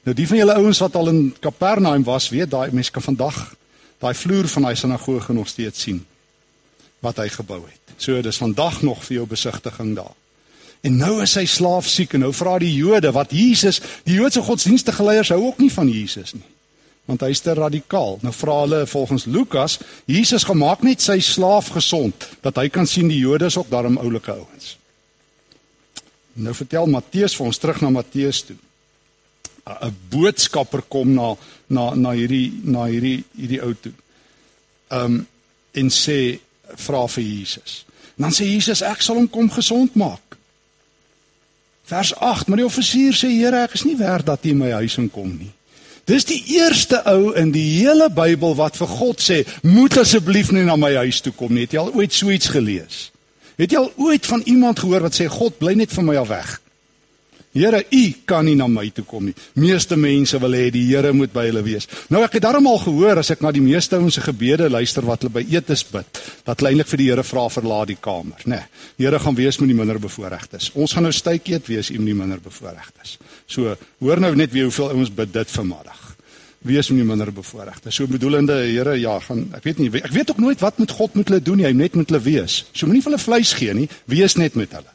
Nou 0.04 0.16
die 0.16 0.28
van 0.28 0.38
julle 0.38 0.54
ouens 0.54 0.80
wat 0.80 0.96
al 0.96 1.10
in 1.10 1.36
Kapernaum 1.40 2.04
was, 2.04 2.30
weet 2.30 2.50
daai 2.50 2.72
mense 2.72 2.92
kan 2.92 3.02
vandag 3.02 3.56
daai 4.00 4.14
vloer 4.14 4.48
van 4.48 4.62
daai 4.62 4.76
sinagoge 4.76 5.34
nog 5.34 5.48
steeds 5.48 5.82
sien 5.82 6.06
wat 7.02 7.18
hy 7.18 7.30
gebou 7.30 7.62
het. 7.66 7.96
So 7.98 8.22
dis 8.22 8.38
vandag 8.38 8.82
nog 8.82 9.04
vir 9.06 9.16
jou 9.16 9.28
besigtiging 9.28 9.96
daar. 9.96 10.16
En 10.82 10.98
nou 10.98 11.22
is 11.22 11.36
hy 11.38 11.46
slaaf 11.46 11.86
siek 11.90 12.16
en 12.18 12.26
nou 12.26 12.32
vra 12.34 12.58
die 12.62 12.74
Jode 12.74 13.12
wat 13.14 13.34
Jesus, 13.36 13.82
die 14.06 14.18
Joodse 14.18 14.42
godsdienstige 14.42 15.04
leiers 15.06 15.30
hou 15.30 15.40
ook 15.46 15.62
nie 15.62 15.72
van 15.74 15.90
Jesus 15.90 16.34
nie. 16.34 16.48
Want 17.06 17.22
hy's 17.26 17.42
te 17.42 17.54
radikaal. 17.58 18.18
Nou 18.22 18.34
vra 18.34 18.60
hulle 18.64 18.84
volgens 18.90 19.26
Lukas, 19.26 19.80
Jesus 20.10 20.46
gemaak 20.48 20.82
net 20.86 21.02
sy 21.02 21.20
slaaf 21.22 21.74
gesond 21.76 22.28
dat 22.42 22.58
hy 22.58 22.70
kan 22.70 22.90
sien 22.90 23.10
die 23.10 23.22
Jode 23.22 23.50
is 23.50 23.58
ook 23.58 23.70
daarom 23.70 24.00
oulike 24.02 24.34
ouens. 24.34 24.78
Nou 26.34 26.54
vertel 26.56 26.88
Matteus 26.88 27.36
vir 27.36 27.46
ons 27.46 27.58
terug 27.58 27.82
na 27.82 27.90
Matteus 27.90 28.44
toe. 28.48 28.58
'n 29.66 29.96
Boodskapper 30.10 30.82
kom 30.88 31.14
na 31.14 31.36
na 31.68 31.96
na 31.96 32.12
hierdie 32.12 32.62
na 32.64 32.86
hierdie 32.86 33.24
hierdie 33.38 33.62
ou 33.62 33.74
toe. 33.74 33.94
Um 34.90 35.28
en 35.72 35.90
sê 35.90 36.40
vra 36.76 37.08
vir 37.08 37.24
Jesus. 37.24 37.86
En 38.18 38.24
dan 38.24 38.34
sê 38.34 38.46
Jesus 38.46 38.82
ek 38.82 39.02
sal 39.02 39.16
hom 39.16 39.30
kom 39.30 39.50
gesond 39.50 39.96
maak. 39.96 40.38
Vers 41.86 42.16
8, 42.16 42.48
maar 42.48 42.58
die 42.58 42.66
offisier 42.66 43.14
sê 43.14 43.28
Here, 43.28 43.64
ek 43.64 43.74
is 43.74 43.84
nie 43.84 43.98
werd 43.98 44.26
dat 44.26 44.46
U 44.46 44.50
in 44.50 44.58
my 44.58 44.72
huis 44.72 44.98
inkom 44.98 45.38
nie. 45.38 45.52
Dis 46.08 46.26
die 46.26 46.40
eerste 46.58 47.02
ou 47.06 47.34
in 47.38 47.52
die 47.52 47.66
hele 47.82 48.10
Bybel 48.10 48.56
wat 48.56 48.78
vir 48.80 48.88
God 48.88 49.22
sê, 49.22 49.44
moet 49.62 49.98
asseblief 49.98 50.52
nie 50.52 50.64
na 50.66 50.76
my 50.80 50.94
huis 51.04 51.22
toe 51.22 51.34
kom 51.36 51.54
nie. 51.54 51.68
Het 51.68 51.76
jy 51.76 51.84
al 51.84 51.94
ooit 51.94 52.16
so 52.16 52.32
iets 52.32 52.50
gelees? 52.52 53.11
Het 53.62 53.76
jy 53.76 53.78
al 53.78 53.94
ooit 54.02 54.26
van 54.26 54.42
iemand 54.50 54.80
gehoor 54.82 55.06
wat 55.06 55.14
sê 55.18 55.28
God 55.30 55.60
bly 55.62 55.76
net 55.78 55.94
van 55.94 56.08
my 56.08 56.18
af 56.18 56.30
weg? 56.32 56.58
Here, 57.52 57.82
u 57.92 58.04
kan 58.26 58.46
nie 58.48 58.56
na 58.56 58.66
my 58.72 58.86
toe 58.96 59.04
kom 59.04 59.26
nie. 59.28 59.34
Meeste 59.60 59.98
mense 60.00 60.40
wil 60.40 60.56
hê 60.56 60.70
die 60.72 60.86
Here 60.88 61.12
moet 61.14 61.34
by 61.36 61.44
hulle 61.50 61.62
wees. 61.66 61.86
Nou 62.10 62.22
ek 62.24 62.38
het 62.38 62.46
darmal 62.46 62.80
gehoor 62.80 63.20
as 63.20 63.34
ek 63.34 63.44
na 63.44 63.52
die 63.52 63.64
meeste 63.64 64.00
ouens 64.00 64.16
se 64.16 64.24
gebede 64.24 64.70
luister 64.72 65.04
wat 65.06 65.26
hulle 65.26 65.36
by 65.36 65.44
etes 65.52 65.84
bid, 65.92 66.22
dat 66.48 66.62
hulle 66.62 66.72
eintlik 66.72 66.90
vir 66.94 67.04
die 67.04 67.10
Here 67.12 67.26
vra 67.28 67.44
verlaat 67.52 67.92
die 67.92 68.00
kamer, 68.00 68.40
né? 68.46 68.62
Nee, 68.64 68.86
die 69.02 69.10
Here 69.10 69.20
gaan 69.20 69.36
wees 69.36 69.60
met 69.60 69.70
die 69.74 69.78
minder 69.78 70.00
bevoorregtes. 70.00 70.72
Ons 70.80 70.96
gaan 70.96 71.06
nou 71.10 71.14
stytjie 71.14 71.60
eet 71.60 71.68
wees 71.68 71.92
met 71.92 72.08
die 72.08 72.16
minder 72.24 72.40
bevoorregtes. 72.42 73.18
So, 73.52 73.76
hoor 74.00 74.24
nou 74.24 74.32
net 74.40 74.56
weer 74.56 74.72
hoeveel 74.72 74.96
ouens 74.96 75.12
bid 75.12 75.36
dit 75.36 75.54
vanmiddag 75.60 76.11
wees 76.68 76.90
om 76.90 76.98
nie 77.00 77.06
minder 77.06 77.32
bevoorregte. 77.34 77.92
So 77.92 78.08
bedoelende 78.08 78.60
Here, 78.62 78.94
ja, 79.00 79.18
gaan 79.20 79.48
ek 79.58 79.66
weet 79.66 79.82
nie 79.82 79.90
ek 80.02 80.14
weet 80.14 80.34
ook 80.34 80.42
nooit 80.42 80.62
wat 80.62 80.78
met 80.78 80.92
God 80.92 81.16
moet 81.18 81.32
hulle 81.32 81.42
doen 81.42 81.62
nie, 81.62 81.66
hy 81.66 81.74
net 81.74 81.96
met 81.98 82.10
hulle 82.10 82.22
wees. 82.22 82.62
So 82.74 82.86
moenie 82.86 83.02
vir 83.02 83.14
hulle 83.14 83.24
vleis 83.24 83.54
gee 83.58 83.74
nie, 83.74 83.88
wees 84.12 84.38
net 84.38 84.58
met 84.60 84.74
hulle. 84.78 84.94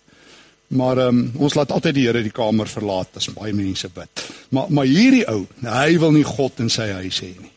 Maar 0.68 0.98
um, 1.08 1.20
ons 1.38 1.54
laat 1.54 1.72
altyd 1.74 1.94
die 1.94 2.06
Here 2.06 2.22
die 2.22 2.34
kamer 2.34 2.70
verlaat 2.70 3.18
as 3.18 3.28
baie 3.34 3.54
mense 3.54 3.90
bid. 3.94 4.24
Maar 4.54 4.70
maar 4.70 4.88
hierdie 4.90 5.26
ou, 5.30 5.44
hy 5.66 5.98
wil 6.02 6.14
nie 6.14 6.26
God 6.26 6.62
in 6.62 6.70
sy 6.72 6.88
huis 7.02 7.20
hê 7.22 7.34
nie. 7.34 7.52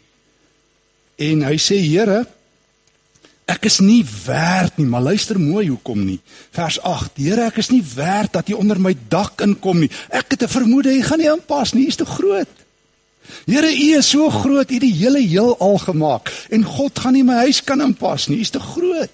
En 1.29 1.45
hy 1.45 1.55
sê 1.61 1.77
Here, 1.81 2.23
ek 3.49 3.65
is 3.65 3.79
nie 3.81 4.01
werd 4.05 4.77
nie, 4.77 4.87
maar 4.89 5.05
luister 5.05 5.39
mooi 5.41 5.67
hoekom 5.67 6.01
nie. 6.05 6.19
Vers 6.55 6.77
8: 6.85 7.17
Here, 7.17 7.49
ek 7.49 7.61
is 7.61 7.69
nie 7.73 7.83
werd 7.95 8.33
dat 8.37 8.49
jy 8.49 8.57
onder 8.57 8.81
my 8.81 8.95
dak 9.09 9.41
inkom 9.45 9.81
nie. 9.85 9.91
Ek 10.09 10.33
het 10.33 10.43
'n 10.45 10.55
vermoede 10.57 10.93
jy 10.93 11.01
gaan 11.01 11.19
nie 11.19 11.29
aanpas 11.29 11.73
nie, 11.73 11.85
jy's 11.85 11.97
te 11.97 12.05
groot. 12.05 12.49
Here, 13.45 13.69
U 13.69 13.97
is 13.97 14.09
so 14.09 14.29
groot, 14.29 14.69
U 14.69 14.73
het 14.73 14.81
die 14.81 14.93
hele 14.93 15.21
heelal 15.21 15.77
gemaak 15.77 16.31
en 16.49 16.63
God 16.63 16.99
gaan 16.99 17.13
nie 17.13 17.23
my 17.23 17.45
huis 17.45 17.63
kan 17.63 17.81
inpas 17.81 18.27
nie. 18.29 18.39
U's 18.39 18.53
te 18.53 18.59
groot. 18.59 19.11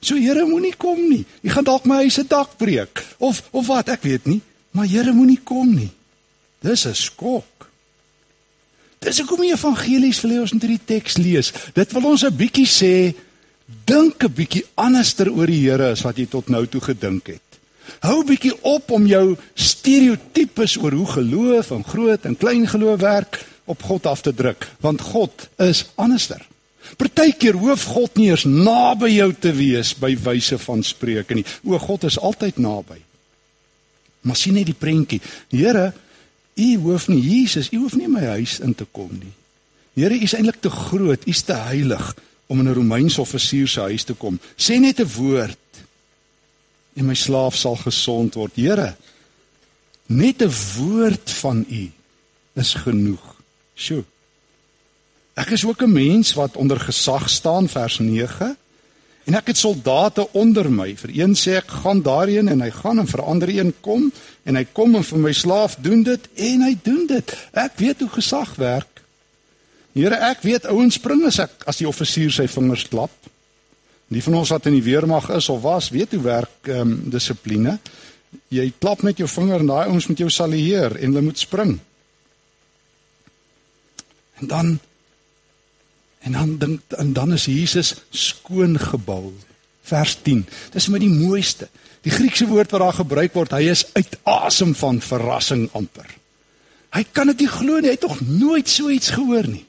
So 0.00 0.16
Here 0.16 0.46
moenie 0.46 0.74
kom 0.76 0.98
nie. 1.08 1.24
U 1.42 1.50
gaan 1.50 1.66
dalk 1.66 1.86
my 1.86 2.02
huis 2.04 2.18
se 2.18 2.26
dak 2.26 2.56
breek 2.58 3.04
of 3.18 3.42
of 3.50 3.66
wat, 3.66 3.88
ek 3.88 4.02
weet 4.02 4.26
nie, 4.26 4.40
maar 4.70 4.86
Here 4.86 5.12
moenie 5.12 5.40
kom 5.44 5.74
nie. 5.74 5.90
Dis 6.62 6.86
'n 6.86 6.94
skok. 6.94 7.68
Dis 8.98 9.18
hoekom 9.18 9.44
die 9.46 9.54
evangelies 9.54 10.20
hê 10.22 10.40
ons 10.40 10.52
moet 10.52 10.62
hierdie 10.62 10.86
teks 10.86 11.18
lees. 11.18 11.52
Dit 11.74 11.92
wil 11.92 12.10
ons 12.10 12.24
'n 12.24 12.34
bietjie 12.34 12.66
sê 12.66 13.14
dink 13.86 14.24
'n 14.24 14.32
bietjie 14.32 14.64
anderster 14.74 15.30
oor 15.30 15.46
die 15.46 15.62
Here 15.62 15.92
as 15.92 16.02
wat 16.02 16.18
jy 16.18 16.26
tot 16.26 16.48
nou 16.48 16.66
toe 16.66 16.80
gedink 16.80 17.26
het. 17.26 17.47
Hou 18.00 18.24
bietjie 18.24 18.54
op 18.62 18.90
om 18.90 19.06
jou 19.06 19.36
stereotypes 19.54 20.76
oor 20.76 20.92
hoe 20.92 21.06
geloof 21.06 21.70
en 21.70 21.84
groot 21.84 22.24
en 22.24 22.36
klein 22.36 22.68
geloof 22.68 23.00
werk 23.00 23.46
op 23.64 23.82
God 23.82 24.06
af 24.06 24.20
te 24.20 24.34
druk, 24.34 24.68
want 24.80 25.00
God 25.00 25.48
is 25.56 25.86
anderster. 25.94 26.40
Partykeer 26.96 27.58
hoef 27.60 27.84
God 27.84 28.16
nie 28.16 28.30
eens 28.30 28.46
naby 28.48 29.10
jou 29.12 29.28
te 29.36 29.52
wees 29.52 29.92
by 29.98 30.14
wyse 30.24 30.56
van 30.62 30.82
spreuke 30.82 31.36
nie. 31.36 31.44
O 31.64 31.78
God 31.78 32.06
is 32.08 32.18
altyd 32.18 32.56
naby. 32.62 32.96
Maar 34.24 34.36
sien 34.36 34.56
net 34.56 34.70
die 34.70 34.76
prentjie. 34.78 35.20
Here, 35.52 35.92
U 36.58 36.68
hoef 36.88 37.06
nie 37.08 37.20
Jesus, 37.22 37.68
U 37.72 37.84
hoef 37.84 37.94
nie 37.94 38.08
my 38.10 38.24
huis 38.38 38.58
in 38.64 38.74
te 38.74 38.86
kom 38.90 39.12
nie. 39.12 39.34
Here, 39.98 40.16
U 40.16 40.24
is 40.24 40.34
eintlik 40.34 40.62
te 40.64 40.72
groot, 40.72 41.26
U 41.26 41.30
is 41.30 41.44
te 41.46 41.54
heilig 41.68 42.14
om 42.48 42.60
in 42.60 42.68
'n 42.68 42.74
Romeinse 42.74 43.20
offisier 43.20 43.68
se 43.68 43.80
huis 43.80 44.04
te 44.04 44.14
kom. 44.14 44.40
Sê 44.56 44.80
net 44.80 45.00
'n 45.00 45.10
woord 45.16 45.58
en 46.94 47.06
my 47.06 47.14
slaaf 47.14 47.56
sal 47.56 47.76
gesond 47.76 48.34
word. 48.34 48.56
Here, 48.56 48.96
net 50.06 50.42
'n 50.42 50.52
woord 50.78 51.30
van 51.30 51.66
U 51.68 51.90
is 52.54 52.74
genoeg. 52.74 53.36
Sjoe. 53.74 54.04
Ek 55.38 55.50
is 55.54 55.64
ook 55.64 55.82
'n 55.82 55.92
mens 55.92 56.32
wat 56.34 56.56
onder 56.56 56.80
gesag 56.80 57.30
staan 57.30 57.68
vers 57.68 57.98
9 57.98 58.56
en 59.24 59.34
ek 59.34 59.46
het 59.46 59.56
soldate 59.56 60.32
onder 60.32 60.70
my. 60.72 60.96
Vir 60.96 61.10
een 61.14 61.34
sê 61.34 61.56
ek 61.56 61.68
gaan 61.68 62.02
daarheen 62.02 62.48
en 62.48 62.60
hy 62.60 62.70
gaan 62.70 62.98
en 62.98 63.06
vir 63.06 63.22
ander 63.22 63.48
een 63.48 63.74
kom 63.80 64.12
en 64.42 64.56
hy 64.56 64.64
kom 64.72 64.94
en 64.94 65.04
vir 65.04 65.18
my 65.18 65.32
slaaf 65.32 65.76
doen 65.76 66.02
dit 66.02 66.28
en 66.34 66.62
hy 66.62 66.78
doen 66.82 67.06
dit. 67.06 67.36
Ek 67.52 67.72
weet 67.76 68.00
hoe 68.00 68.08
gesag 68.08 68.54
werk. 68.54 69.02
Here, 69.92 70.14
ek 70.14 70.42
weet 70.42 70.66
ouens 70.66 70.94
spring 70.94 71.24
as 71.26 71.38
ek 71.38 71.50
as 71.66 71.76
die 71.76 71.88
offisier 71.88 72.30
sy 72.30 72.46
vingers 72.46 72.88
klap. 72.88 73.27
Die 74.08 74.22
van 74.24 74.38
ons 74.40 74.50
wat 74.54 74.66
in 74.66 74.76
die 74.78 74.84
weermag 74.84 75.28
is 75.36 75.48
of 75.52 75.62
was, 75.62 75.90
weet 75.92 76.14
hoe 76.16 76.22
werk 76.24 76.70
ehm 76.70 76.80
um, 76.80 76.98
dissipline. 77.12 77.78
Jy 78.52 78.72
klap 78.78 79.02
met 79.02 79.18
jou 79.18 79.28
vinger 79.28 79.60
en 79.60 79.70
daai 79.70 79.88
ouens 79.88 80.06
moet 80.08 80.18
jou 80.18 80.30
salueer 80.30 80.96
en 80.96 81.12
hulle 81.12 81.24
moet 81.24 81.38
spring. 81.38 81.78
En 84.40 84.46
dan 84.46 84.78
En 86.18 86.32
dan 86.32 86.58
dink 86.58 86.80
en 86.88 87.12
dan 87.12 87.32
is 87.32 87.44
Jesus 87.44 87.94
skoon 88.10 88.78
gebou. 88.78 89.32
Vers 89.82 90.18
10. 90.22 90.46
Dis 90.72 90.88
met 90.88 91.00
die 91.00 91.12
mooiste. 91.12 91.68
Die 92.04 92.12
Griekse 92.12 92.46
woord 92.46 92.70
wat 92.70 92.80
daar 92.80 92.98
gebruik 92.98 93.32
word, 93.32 93.54
hy 93.56 93.70
is 93.70 93.86
uit 93.94 94.18
asem 94.28 94.74
van 94.76 95.00
verrassing 95.00 95.68
amper. 95.72 96.10
Hy 96.94 97.04
kan 97.12 97.30
dit 97.32 97.44
nie 97.44 97.50
glo 97.52 97.80
nie, 97.80 97.90
hy 97.90 97.96
het 97.96 98.04
tog 98.04 98.20
nooit 98.24 98.68
so 98.68 98.90
iets 98.92 99.12
gehoor 99.16 99.48
nie. 99.48 99.64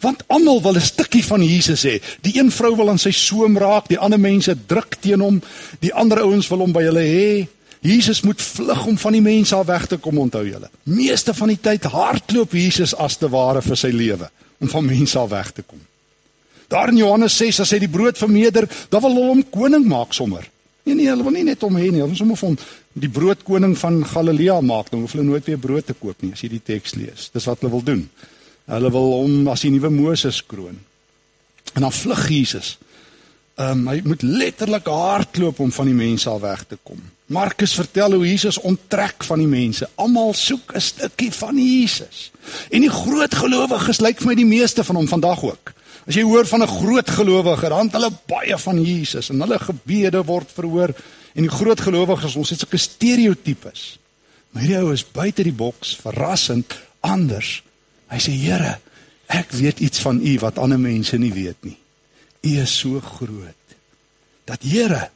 Want 0.00 0.22
almal 0.26 0.62
wil 0.62 0.74
'n 0.74 0.80
stukkie 0.80 1.24
van 1.24 1.42
Jesus 1.44 1.84
hê. 1.84 2.02
Die 2.20 2.38
een 2.38 2.50
vrou 2.50 2.76
wil 2.76 2.88
aan 2.88 2.98
sy 2.98 3.10
soem 3.10 3.58
raak, 3.58 3.88
die 3.88 3.98
ander 3.98 4.20
mense 4.20 4.56
druk 4.66 4.96
teen 5.00 5.20
hom, 5.20 5.42
die 5.78 5.94
ander 5.94 6.20
ouens 6.20 6.48
wil 6.48 6.58
hom 6.58 6.72
by 6.72 6.82
hulle 6.82 7.04
hê. 7.04 7.48
Jesus 7.80 8.20
moet 8.20 8.42
vlug 8.42 8.86
om 8.86 8.98
van 8.98 9.12
die 9.12 9.20
mense 9.20 9.56
af 9.56 9.66
weg 9.66 9.86
te 9.86 9.96
kom, 9.96 10.18
onthou 10.18 10.44
julle. 10.44 10.70
Meeste 10.82 11.34
van 11.34 11.48
die 11.48 11.60
tyd 11.60 11.84
hardloop 11.84 12.52
Jesus 12.52 12.94
as 12.94 13.16
te 13.16 13.28
ware 13.28 13.62
vir 13.62 13.76
sy 13.76 13.88
lewe 13.88 14.30
om 14.60 14.68
van 14.68 14.84
mense 14.84 15.18
al 15.18 15.28
weg 15.28 15.50
te 15.50 15.62
kom. 15.62 15.80
Daar 16.68 16.88
in 16.88 16.96
Johannes 16.96 17.36
6 17.36 17.60
as 17.60 17.70
hy 17.70 17.78
die 17.78 17.88
brood 17.88 18.18
vermeerder, 18.18 18.68
dan 18.88 19.00
wil 19.00 19.14
hulle 19.14 19.32
hom 19.32 19.44
koning 19.50 19.86
maak 19.88 20.12
sommer. 20.12 20.44
Nee 20.84 20.94
nee, 20.94 21.08
hulle 21.08 21.24
wil 21.24 21.32
nie 21.32 21.44
net 21.44 21.60
hom 21.60 21.76
hê 21.76 21.88
nie, 21.90 22.00
hulle 22.00 22.12
wil 22.12 22.16
sommer 22.16 22.38
hom 22.40 22.56
die 22.92 23.10
broodkoning 23.10 23.76
van 23.78 24.04
Galilea 24.06 24.60
maak, 24.60 24.90
dan 24.90 25.04
hoef 25.04 25.14
hulle 25.14 25.26
nooit 25.26 25.46
weer 25.46 25.58
brood 25.58 25.86
te 25.86 25.94
koop 25.94 26.22
nie 26.24 26.32
as 26.34 26.42
jy 26.42 26.50
die 26.56 26.62
teks 26.72 26.96
lees. 26.98 27.28
Dis 27.34 27.46
wat 27.46 27.62
hulle 27.62 27.72
wil 27.72 27.84
doen. 27.86 28.04
Hulle 28.70 28.90
wil 28.94 29.12
hom 29.18 29.48
as 29.50 29.64
die 29.64 29.72
nuwe 29.74 29.90
Moses 29.90 30.42
kroon. 30.46 30.78
En 31.74 31.86
dan 31.86 31.92
vlug 31.92 32.28
Jesus. 32.28 32.76
Ehm 33.60 33.82
um, 33.82 33.88
hy 33.90 34.00
moet 34.04 34.22
letterlik 34.22 34.86
hardloop 34.86 35.58
om 35.60 35.72
van 35.72 35.88
die 35.90 35.96
mense 35.96 36.28
al 36.30 36.40
weg 36.40 36.62
te 36.64 36.78
kom. 36.82 37.00
Markus 37.30 37.74
vertel 37.74 38.14
hoe 38.16 38.26
Jesus 38.26 38.58
onttrek 38.58 39.24
van 39.26 39.42
die 39.42 39.50
mense. 39.50 39.88
Almal 39.94 40.32
soek 40.34 40.72
'n 40.74 40.80
stukkie 40.80 41.32
van 41.32 41.58
Jesus. 41.58 42.30
En 42.70 42.80
die 42.80 42.90
groot 42.90 43.34
gelowiges 43.34 44.00
lyk 44.00 44.18
vir 44.18 44.26
my 44.26 44.34
die 44.34 44.48
meeste 44.48 44.84
van 44.84 44.96
hom 44.96 45.08
vandag 45.08 45.42
ook. 45.44 45.72
As 46.06 46.14
jy 46.14 46.22
hoor 46.22 46.46
van 46.46 46.62
'n 46.62 46.66
groot 46.66 47.10
gelowige, 47.10 47.68
dan 47.68 47.86
het 47.86 47.92
hulle 47.92 48.10
baie 48.26 48.58
van 48.58 48.82
Jesus 48.82 49.30
en 49.30 49.40
hulle 49.40 49.58
gebede 49.58 50.24
word 50.24 50.48
verhoor 50.52 50.94
en 51.34 51.42
die 51.42 51.50
groot 51.50 51.80
gelowiges, 51.80 52.36
ons 52.36 52.50
het 52.50 52.58
sulke 52.58 52.76
stereotypes. 52.76 53.98
Maar 54.50 54.62
hierdie 54.62 54.78
ou 54.78 54.92
is 54.92 55.10
buite 55.12 55.42
die 55.42 55.52
boks, 55.52 55.96
verrassend, 56.02 56.74
anders. 57.00 57.62
Hy 58.10 58.18
sê, 58.18 58.32
"Here, 58.34 58.78
ek 59.26 59.50
weet 59.50 59.80
iets 59.80 60.00
van 60.00 60.20
U 60.20 60.38
wat 60.38 60.58
ander 60.58 60.80
mense 60.80 61.16
nie 61.18 61.32
weet 61.32 61.64
nie. 61.64 61.78
U 62.42 62.60
is 62.60 62.78
so 62.78 63.00
groot." 63.00 63.54
Dat 64.44 64.62
Here 64.62 65.10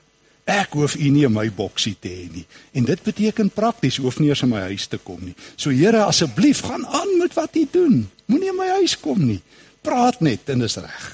Ek 0.44 0.74
hoef 0.76 0.92
u 1.00 1.08
nie 1.08 1.24
in 1.24 1.32
my 1.32 1.46
boksie 1.56 1.94
te 1.96 2.10
hê 2.12 2.26
nie. 2.28 2.44
En 2.76 2.84
dit 2.84 3.02
beteken 3.02 3.48
prakties 3.50 3.96
hoef 3.96 4.18
nie 4.20 4.28
eers 4.28 4.42
in 4.44 4.50
my 4.52 4.60
huis 4.68 4.84
te 4.92 4.98
kom 5.00 5.22
nie. 5.24 5.32
So 5.56 5.72
Here, 5.72 6.02
asseblief 6.04 6.60
gaan 6.66 6.84
aan 6.86 7.16
met 7.18 7.32
wat 7.34 7.56
u 7.56 7.64
doen. 7.72 8.02
Moenie 8.28 8.50
in 8.52 8.58
my 8.58 8.68
huis 8.76 8.98
kom 9.00 9.24
nie. 9.24 9.40
Praat 9.80 10.20
net 10.20 10.52
en 10.52 10.60
dis 10.60 10.76
reg. 10.76 11.06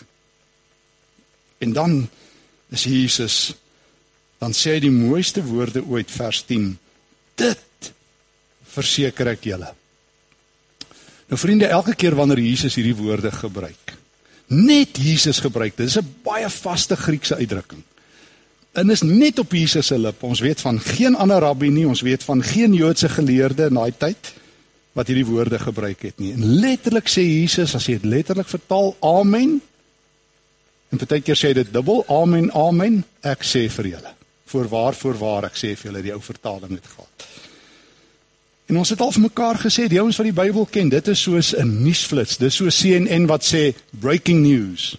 En 1.63 1.73
dan 1.73 2.09
is 2.75 2.87
Jesus 2.91 3.55
dan 4.41 4.55
sê 4.57 4.79
hy 4.79 4.87
die 4.87 4.95
mooiste 4.95 5.43
woorde 5.45 5.83
ooit 5.85 6.11
vers 6.11 6.41
10. 6.49 6.71
Dit 7.37 7.91
verseker 8.73 9.35
ek 9.35 9.45
julle. 9.51 9.69
Nou 11.31 11.39
vriende, 11.39 11.67
elke 11.71 11.95
keer 11.95 12.17
wanneer 12.19 12.41
Jesus 12.43 12.75
hierdie 12.75 12.97
woorde 12.99 13.31
gebruik, 13.31 13.95
net 14.51 14.99
Jesus 14.99 15.39
gebruik, 15.39 15.77
dit 15.77 15.87
is 15.87 15.99
'n 15.99 16.15
baie 16.27 16.49
vaste 16.51 16.97
Griekse 16.97 17.37
uitdrukking. 17.37 17.83
En 18.73 18.91
is 18.91 19.03
net 19.03 19.39
op 19.39 19.53
Jesus 19.53 19.87
se 19.87 19.99
lippe. 19.99 20.27
Ons 20.27 20.41
weet 20.41 20.61
van 20.61 20.81
geen 20.81 21.17
ander 21.17 21.39
rabbi 21.39 21.69
nie, 21.69 21.89
ons 21.89 22.01
weet 22.01 22.23
van 22.23 22.43
geen 22.43 22.75
Joodse 22.75 23.09
geleerde 23.09 23.67
in 23.67 23.75
daai 23.75 23.93
tyd 23.99 24.35
wat 24.93 25.07
hierdie 25.07 25.27
woorde 25.27 25.59
gebruik 25.59 26.03
het 26.03 26.19
nie. 26.19 26.33
En 26.33 26.45
letterlik 26.61 27.09
sê 27.09 27.23
Jesus, 27.23 27.75
as 27.75 27.87
jy 27.87 27.93
dit 27.93 28.05
letterlik 28.11 28.49
vertaal, 28.49 28.97
amen. 29.01 29.61
En 30.91 30.99
partykeer 30.99 31.39
sê 31.39 31.53
dit 31.55 31.73
dubbel, 31.73 32.05
amen, 32.09 32.51
amen. 32.53 33.05
Ek 33.23 33.45
sê 33.47 33.69
vir 33.71 33.85
julle, 33.85 34.15
voorwaar, 34.51 34.95
voorwaar, 34.95 35.45
ek 35.45 35.59
sê 35.59 35.77
vir 35.77 35.91
julle 35.91 36.03
die 36.03 36.15
ou 36.15 36.21
vertaling 36.21 36.75
het 36.75 36.87
gehad. 36.87 37.29
En 38.71 38.77
ons 38.79 38.89
het 38.89 39.01
al 39.03 39.11
vir 39.11 39.25
mekaar 39.25 39.59
gesê, 39.59 39.89
die 39.91 39.99
ouens 39.99 40.19
wat 40.21 40.29
die 40.29 40.37
Bybel 40.37 40.67
ken, 40.71 40.93
dit 40.93 41.09
is 41.11 41.23
soos 41.27 41.55
'n 41.59 41.83
nuusflits. 41.83 42.37
Dis 42.39 42.55
so 42.55 42.69
CNN 42.71 43.27
wat 43.27 43.43
sê 43.43 43.75
breaking 43.91 44.47
news. 44.47 44.95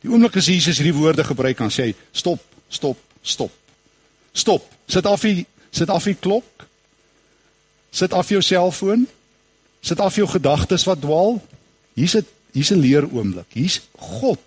Die 0.00 0.10
oomblik 0.10 0.36
as 0.36 0.46
Jesus 0.46 0.78
hierdie 0.78 0.98
woorde 0.98 1.24
gebruik, 1.24 1.58
dan 1.58 1.70
sê 1.70 1.82
hy, 1.82 1.94
stop, 2.12 2.42
stop, 2.68 2.98
stop. 3.22 3.52
Stop. 4.32 4.66
Sit 4.86 5.06
af 5.06 5.20
die 5.20 5.46
sit 5.70 5.88
af 5.88 6.04
die 6.04 6.14
klok. 6.14 6.66
Sit 7.90 8.12
af 8.12 8.28
jou 8.28 8.42
selfoon. 8.42 9.06
Sit 9.80 10.00
af 10.00 10.14
jou 10.14 10.28
gedagtes 10.28 10.84
wat 10.84 11.00
dwaal. 11.00 11.42
Hier's 11.94 12.16
'n 12.16 12.26
hier's 12.52 12.70
'n 12.70 12.80
leer 12.80 13.06
oomblik. 13.12 13.46
Hier's 13.52 13.80
God 13.96 14.38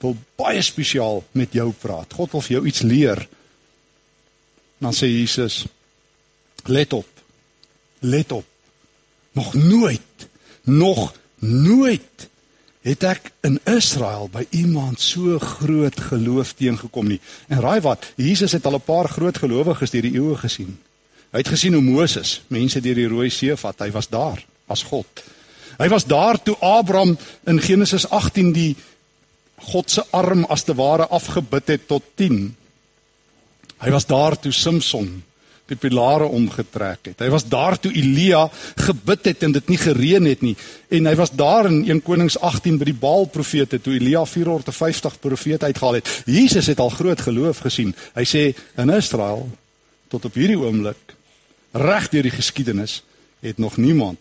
wil 0.00 0.16
baie 0.36 0.62
spesiaal 0.62 1.24
met 1.32 1.52
jou 1.52 1.72
praat. 1.72 2.12
God 2.12 2.30
wil 2.32 2.40
vir 2.40 2.56
jou 2.56 2.66
iets 2.66 2.82
leer. 2.82 3.28
Dan 4.78 4.92
sê 4.92 5.06
Jesus: 5.06 5.64
Let 6.64 6.92
op. 6.92 7.11
Let 8.02 8.32
op. 8.32 8.44
Nog 9.32 9.54
nooit, 9.54 10.28
nog 10.62 11.14
nooit 11.38 12.28
het 12.82 13.04
ek 13.06 13.30
in 13.46 13.60
Israel 13.70 14.26
by 14.32 14.42
iemand 14.50 15.00
so 15.00 15.38
groot 15.38 16.00
geloof 16.10 16.52
teengekom 16.58 17.12
nie. 17.14 17.20
En 17.46 17.62
raai 17.62 17.80
wat? 17.80 18.08
Jesus 18.18 18.52
het 18.52 18.66
al 18.66 18.74
'n 18.74 18.86
paar 18.86 19.08
groot 19.08 19.38
gelowiges 19.38 19.90
deur 19.90 20.02
die 20.02 20.18
eeue 20.18 20.36
gesien. 20.36 20.78
Hy 21.30 21.38
het 21.38 21.48
gesien 21.48 21.72
hoe 21.72 21.82
Moses 21.82 22.42
mense 22.48 22.80
deur 22.80 22.94
die 22.94 23.08
Rooi 23.08 23.30
See 23.30 23.56
vat. 23.56 23.78
Hy 23.78 23.90
was 23.90 24.08
daar 24.08 24.44
as 24.66 24.82
God. 24.82 25.06
Hy 25.78 25.88
was 25.88 26.04
daar 26.04 26.42
toe 26.42 26.56
Abraham 26.60 27.18
in 27.46 27.60
Genesis 27.60 28.08
18 28.08 28.52
die 28.52 28.76
God 29.56 29.90
se 29.90 30.04
arm 30.10 30.44
as 30.44 30.62
te 30.62 30.74
ware 30.74 31.06
afgebid 31.06 31.66
het 31.66 31.86
tot 31.88 32.02
10. 32.14 32.56
Hy 33.78 33.90
was 33.90 34.06
daar 34.06 34.38
toe 34.38 34.52
Samson 34.52 35.22
die 35.72 35.80
pilare 35.80 36.28
omgetrek 36.28 37.10
het. 37.10 37.22
Hy 37.24 37.30
was 37.32 37.46
daar 37.50 37.78
toe 37.80 37.92
Elia 37.96 38.44
gebid 38.86 39.30
het 39.30 39.42
en 39.46 39.54
dit 39.56 39.72
nie 39.72 39.78
gereën 39.80 40.28
het 40.28 40.44
nie. 40.44 40.54
En 40.92 41.08
hy 41.08 41.14
was 41.18 41.32
daar 41.36 41.68
in 41.70 41.82
1 41.88 42.02
Konings 42.06 42.38
18 42.38 42.78
by 42.80 42.90
die 42.90 42.98
Baal 42.98 43.26
profete 43.32 43.80
toe 43.80 43.96
Elia 43.96 44.24
450 44.28 45.18
profete 45.20 45.70
uitgehaal 45.70 46.00
het. 46.00 46.12
Jesus 46.26 46.68
het 46.70 46.80
al 46.80 46.92
groot 46.92 47.20
geloof 47.20 47.64
gesien. 47.66 47.94
Hy 48.14 48.26
sê 48.28 48.44
in 48.80 48.94
Israel 48.94 49.48
tot 50.12 50.28
op 50.28 50.36
hierdie 50.36 50.60
oomblik 50.60 51.16
reg 51.72 52.10
deur 52.12 52.28
die 52.28 52.34
geskiedenis 52.34 53.00
het 53.40 53.58
nog 53.58 53.78
niemand 53.80 54.20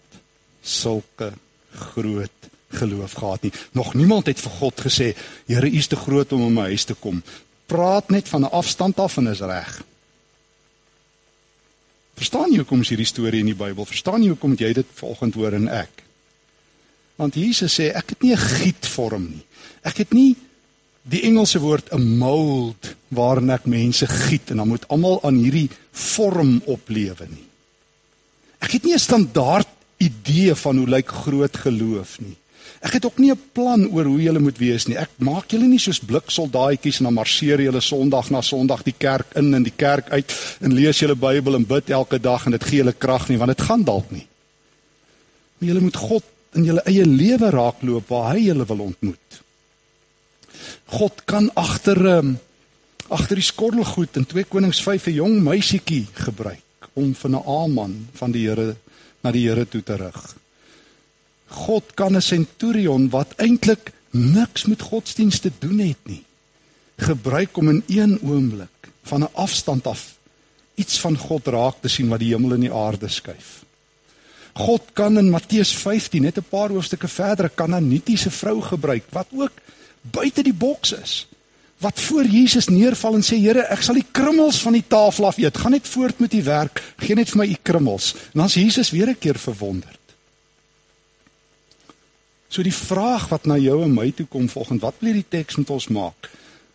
sulke 0.64 1.34
groot 1.92 2.50
geloof 2.72 3.14
gehad 3.20 3.42
nie. 3.42 3.52
Nog 3.72 3.94
niemand 3.94 4.26
het 4.32 4.40
vir 4.40 4.52
God 4.52 4.82
gesê, 4.82 5.12
Here, 5.46 5.68
U 5.68 5.78
is 5.78 5.88
te 5.92 6.00
groot 6.00 6.32
om 6.32 6.48
in 6.48 6.54
my 6.56 6.70
huis 6.72 6.88
te 6.88 6.96
kom. 6.96 7.22
Praat 7.68 8.10
net 8.10 8.30
van 8.30 8.42
'n 8.42 8.52
afstand 8.52 9.00
af 9.00 9.18
en 9.18 9.28
is 9.28 9.40
reg. 9.40 9.82
Verstaan 12.20 12.52
jy 12.52 12.62
hoekom 12.62 12.82
is 12.82 12.90
hierdie 12.90 13.10
storie 13.10 13.42
in 13.42 13.52
die 13.52 13.58
Bybel? 13.58 13.86
Verstaan 13.86 14.24
jy 14.24 14.30
hoekom 14.34 14.56
jy 14.60 14.74
dit 14.74 14.88
volgende 14.96 15.38
hoor 15.38 15.54
en 15.58 15.68
ek? 15.68 16.04
Want 17.18 17.36
Jesus 17.36 17.76
sê 17.80 17.92
ek 17.94 18.16
het 18.16 18.24
nie 18.24 18.34
'n 18.34 18.38
gietvorm 18.38 19.26
nie. 19.30 19.46
Ek 19.84 19.98
het 19.98 20.14
nie 20.14 20.36
die 21.04 21.24
Engelse 21.24 21.60
woord 21.60 21.92
'n 21.94 22.18
mold 22.18 22.96
waarin 23.10 23.50
ek 23.50 23.66
mense 23.66 24.08
giet 24.08 24.52
en 24.52 24.58
dan 24.58 24.68
moet 24.68 24.88
almal 24.88 25.20
aan 25.24 25.36
hierdie 25.36 25.70
vorm 25.92 26.62
oplewe 26.66 27.28
nie. 27.30 27.48
Ek 28.60 28.72
het 28.72 28.84
nie 28.84 28.94
'n 28.94 29.00
standaard 29.00 29.68
idee 29.98 30.56
van 30.56 30.78
hoe 30.78 30.88
lyk 30.88 31.08
groot 31.08 31.58
geloof 31.58 32.20
nie. 32.20 32.38
Ek 32.82 32.94
het 32.98 33.06
ook 33.06 33.18
nie 33.18 33.32
'n 33.32 33.42
plan 33.54 33.88
oor 33.92 34.06
hoe 34.06 34.22
julle 34.22 34.40
moet 34.40 34.58
wees 34.58 34.88
nie. 34.88 34.98
Ek 34.98 35.10
maak 35.18 35.52
julle 35.52 35.68
nie 35.68 35.80
soos 35.80 36.00
bliksoldaatjies 36.00 36.98
en 36.98 37.04
dan 37.04 37.14
marseer 37.14 37.62
julle 37.62 37.82
Sondag 37.82 38.30
na 38.30 38.42
Sondag 38.42 38.84
die 38.84 38.96
kerk 38.98 39.36
in 39.36 39.54
en 39.54 39.64
die 39.64 39.76
kerk 39.76 40.10
uit 40.10 40.34
en 40.62 40.74
lees 40.74 41.00
julle 41.00 41.16
Bybel 41.16 41.56
en 41.56 41.66
bid 41.66 41.90
elke 41.90 42.20
dag 42.20 42.46
en 42.46 42.52
dit 42.52 42.64
gee 42.64 42.78
julle 42.78 42.94
krag 42.94 43.30
nie, 43.30 43.38
want 43.38 43.58
dit 43.58 43.66
gaan 43.66 43.84
dalk 43.84 44.12
nie. 44.12 44.28
Maar 45.58 45.68
julle 45.70 45.82
moet 45.82 45.96
God 45.96 46.24
in 46.54 46.64
julle 46.64 46.82
eie 46.86 47.06
lewe 47.06 47.50
raakloop 47.50 48.08
waar 48.08 48.34
hy 48.34 48.48
julle 48.48 48.66
wil 48.66 48.80
ontmoet. 48.80 49.42
God 50.86 51.22
kan 51.26 51.52
agter 51.54 52.02
um, 52.18 52.40
agter 53.12 53.36
die 53.36 53.46
skottelgoed 53.46 54.18
in 54.18 54.26
2 54.26 54.44
Konings 54.44 54.82
5 54.84 55.08
'n 55.08 55.14
jong 55.14 55.42
meisietjie 55.44 56.08
gebruik 56.14 56.90
om 56.94 57.16
van 57.16 57.32
'n 57.32 57.44
Aman 57.46 58.08
van 58.14 58.32
die 58.32 58.48
Here 58.48 58.76
na 59.24 59.32
die 59.32 59.48
Here 59.48 59.68
toe 59.68 59.84
te 59.84 59.96
rig. 59.96 60.36
God 61.52 61.84
kan 61.94 62.16
'n 62.16 62.22
centurion 62.22 63.10
wat 63.10 63.34
eintlik 63.38 63.92
niks 64.12 64.66
met 64.66 64.82
godsdienste 64.82 65.52
doen 65.60 65.80
het 65.80 66.04
nie 66.04 66.24
gebruik 67.02 67.58
om 67.58 67.70
in 67.70 67.84
een 67.88 68.20
oomblik 68.24 68.90
van 69.04 69.24
'n 69.24 69.34
afstand 69.34 69.88
af 69.88 70.16
iets 70.76 71.00
van 71.00 71.18
God 71.18 71.48
raak 71.48 71.76
te 71.82 71.88
sien 71.88 72.10
wat 72.10 72.20
die 72.20 72.34
hemel 72.34 72.54
en 72.54 72.60
die 72.60 72.74
aarde 72.74 73.08
skuif. 73.08 73.64
God 74.54 74.82
kan 74.94 75.18
in 75.18 75.30
Matteus 75.30 75.74
15 75.76 76.22
net 76.22 76.38
'n 76.38 76.50
paar 76.50 76.70
hoofstukke 76.70 77.08
verder 77.08 77.52
'n 77.56 77.88
nitiese 77.88 78.32
vrou 78.32 78.62
gebruik 78.62 79.04
wat 79.10 79.28
ook 79.32 79.52
buite 80.02 80.44
die 80.44 80.54
boks 80.54 80.92
is. 80.92 81.28
Wat 81.78 82.00
voor 82.00 82.26
Jesus 82.26 82.68
neerval 82.68 83.14
en 83.14 83.24
sê 83.24 83.38
Here, 83.38 83.62
ek 83.62 83.82
sal 83.82 83.96
die 83.96 84.06
krummels 84.12 84.62
van 84.62 84.74
die 84.74 84.88
tafel 84.88 85.26
af 85.26 85.38
eet. 85.38 85.58
Gaan 85.58 85.72
net 85.72 85.88
voort 85.88 86.20
met 86.20 86.32
die 86.32 86.44
werk. 86.44 86.94
Geen 86.98 87.16
net 87.16 87.30
vir 87.30 87.38
my 87.38 87.48
u 87.50 87.56
krummels. 87.62 88.14
En 88.14 88.40
dan 88.40 88.46
is 88.46 88.54
Jesus 88.54 88.92
weer 88.92 89.08
'n 89.08 89.18
keer 89.20 89.40
verwonderd. 89.40 90.01
So 92.52 92.66
die 92.68 92.76
vraag 92.76 93.30
wat 93.32 93.46
na 93.48 93.56
jou 93.56 93.78
en 93.86 93.94
my 93.96 94.10
toe 94.12 94.26
kom 94.28 94.50
volgens 94.52 94.82
wat 94.84 94.98
wil 95.00 95.14
hierdie 95.14 95.30
teks 95.38 95.56
met 95.62 95.70
ons 95.72 95.88
maak? 95.88 96.28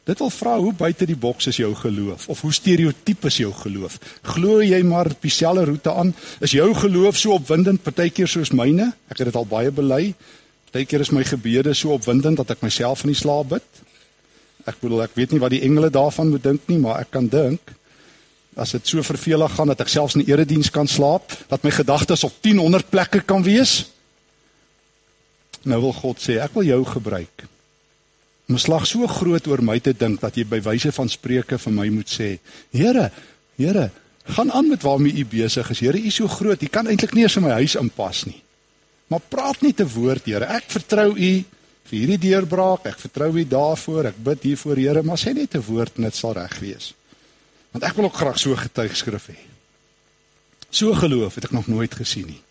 Dit 0.08 0.22
wil 0.22 0.30
vra 0.30 0.54
hoe 0.62 0.70
buite 0.72 1.04
die 1.04 1.18
boks 1.18 1.50
is 1.50 1.58
jou 1.60 1.68
geloof 1.76 2.28
of 2.32 2.40
hoe 2.40 2.52
stereotiep 2.54 3.26
is 3.28 3.40
jou 3.42 3.50
geloof? 3.52 3.98
Glo 4.24 4.62
jy 4.64 4.78
maar 4.88 5.10
op 5.12 5.20
dieselfde 5.20 5.66
roete 5.68 5.92
aan? 5.92 6.14
Is 6.40 6.54
jou 6.56 6.70
geloof 6.78 7.18
so 7.20 7.34
opwindend 7.36 7.82
partykeer 7.84 8.30
soos 8.30 8.54
myne? 8.56 8.86
Ek 9.12 9.20
het 9.20 9.28
dit 9.28 9.36
al 9.36 9.48
baie 9.50 9.72
bely. 9.74 10.14
Partykeer 10.70 11.04
is 11.04 11.12
my 11.12 11.26
gebede 11.28 11.74
so 11.76 11.92
opwindend 11.92 12.40
dat 12.40 12.54
ek 12.54 12.62
myself 12.64 13.02
in 13.04 13.12
die 13.12 13.18
slaap 13.18 13.50
bid. 13.52 13.82
Ek 14.64 14.78
bedoel 14.80 15.04
ek 15.04 15.18
weet 15.18 15.34
nie 15.34 15.42
wat 15.42 15.52
die 15.52 15.60
engele 15.66 15.90
daarvan 15.92 16.32
moet 16.32 16.46
dink 16.46 16.70
nie, 16.72 16.78
maar 16.80 17.02
ek 17.04 17.12
kan 17.18 17.28
dink 17.28 17.74
as 18.56 18.72
dit 18.72 18.88
so 18.88 19.04
vervelig 19.04 19.52
gaan 19.52 19.68
dat 19.68 19.82
ek 19.84 19.92
selfs 19.92 20.16
in 20.16 20.22
die 20.24 20.32
erediens 20.32 20.70
kan 20.72 20.88
slaap, 20.88 21.34
dat 21.50 21.60
my 21.60 21.68
gedagtes 21.76 22.24
op 22.24 22.38
1000 22.40 22.88
plekke 22.88 23.20
kan 23.28 23.44
wees. 23.44 23.82
Nou 25.66 25.80
wil 25.82 25.94
God 25.96 26.22
sê, 26.22 26.38
ek 26.42 26.54
wil 26.54 26.68
jou 26.68 26.80
gebruik. 26.86 27.46
Om 28.46 28.58
slag 28.62 28.86
so 28.86 29.06
groot 29.10 29.46
oor 29.50 29.62
my 29.66 29.78
te 29.82 29.92
dink 29.96 30.20
dat 30.22 30.36
jy 30.38 30.44
by 30.46 30.60
wyse 30.62 30.92
van 30.94 31.10
spreuke 31.10 31.58
vir 31.58 31.74
my 31.74 31.88
moet 31.90 32.10
sê, 32.10 32.36
Here, 32.70 33.10
Here, 33.58 33.90
gaan 34.36 34.52
aan 34.52 34.68
met 34.68 34.82
waarmee 34.82 35.22
u 35.22 35.24
besig 35.26 35.70
is. 35.70 35.80
Here, 35.80 35.98
u 35.98 36.06
is 36.06 36.14
so 36.14 36.28
groot, 36.30 36.62
u 36.62 36.68
kan 36.70 36.86
eintlik 36.86 37.14
nie 37.14 37.24
eens 37.26 37.38
in 37.38 37.46
my 37.46 37.56
huis 37.58 37.74
inpas 37.80 38.24
nie. 38.28 38.42
Maar 39.10 39.22
praat 39.30 39.62
net 39.62 39.80
'n 39.80 39.88
woord, 39.88 40.24
Here. 40.24 40.44
Ek 40.44 40.64
vertrou 40.68 41.10
u 41.16 41.44
vir 41.86 41.98
hierdie 41.98 42.18
deurbraak. 42.18 42.86
Ek 42.86 42.98
vertrou 42.98 43.30
u 43.38 43.44
daarvoor. 43.44 44.06
Ek 44.06 44.18
bid 44.18 44.42
hiervoor, 44.42 44.76
Here, 44.76 45.02
maar 45.02 45.18
sê 45.18 45.34
net 45.34 45.54
'n 45.54 45.62
woord 45.62 45.96
en 45.96 46.02
dit 46.02 46.14
sal 46.14 46.32
reg 46.32 46.58
wees. 46.58 46.94
Want 47.72 47.84
ek 47.84 47.96
wil 47.96 48.04
ook 48.04 48.16
graag 48.16 48.38
so 48.38 48.54
getuigskrif 48.56 49.26
hê. 49.26 49.38
So 50.70 50.94
geloof 50.94 51.34
het 51.34 51.44
ek 51.44 51.50
nog 51.50 51.66
nooit 51.66 51.94
gesien 51.94 52.26
nie. 52.26 52.42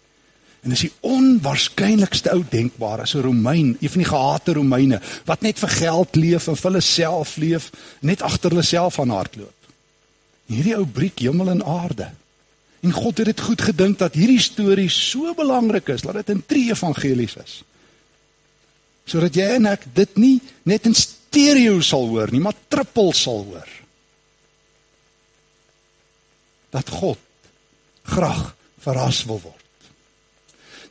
En 0.65 0.73
dis 0.73 0.88
die 0.88 0.93
onwaarskynlikste 1.06 2.32
ou 2.34 2.41
denkbaar 2.49 3.04
as 3.04 3.13
'n 3.13 3.21
Romein, 3.21 3.78
een 3.80 3.89
van 3.89 4.01
die 4.01 4.10
gehate 4.10 4.54
Romeine 4.54 5.01
wat 5.25 5.41
net 5.41 5.60
vir 5.60 5.69
geld 5.69 6.15
leef 6.15 6.47
en 6.47 6.56
vir 6.56 6.71
hulle 6.71 6.82
self 6.82 7.36
leef, 7.38 7.69
net 8.01 8.21
agter 8.21 8.49
hulle 8.49 8.63
self 8.63 8.99
aan 8.99 9.13
hardloop. 9.13 9.54
Hierdie 10.45 10.75
ou 10.75 10.86
breek 10.86 11.19
hemel 11.19 11.49
en 11.49 11.65
aarde. 11.65 12.10
En 12.82 12.91
God 12.91 13.17
het 13.17 13.25
dit 13.25 13.41
goed 13.41 13.62
gedink 13.62 13.97
dat 13.97 14.13
hierdie 14.13 14.41
storie 14.41 14.89
so 14.89 15.34
belangrik 15.34 15.88
is 15.89 16.01
dat 16.01 16.13
dit 16.13 16.30
in 16.30 16.43
drie 16.45 16.69
evangelies 16.71 17.36
is. 17.36 17.63
Sodat 19.06 19.36
jy 19.36 19.45
en 19.45 19.65
ek 19.65 19.86
dit 19.93 20.17
nie 20.17 20.41
net 20.63 20.86
in 20.86 20.95
stereo 20.95 21.82
sal 21.82 22.08
hoor 22.08 22.32
nie, 22.32 22.41
maar 22.41 22.58
trippel 22.67 23.13
sal 23.13 23.45
hoor. 23.45 23.69
Dat 26.69 26.89
God 26.89 27.19
graag 28.04 28.56
verras 28.80 29.23
wil 29.25 29.41
word 29.43 29.64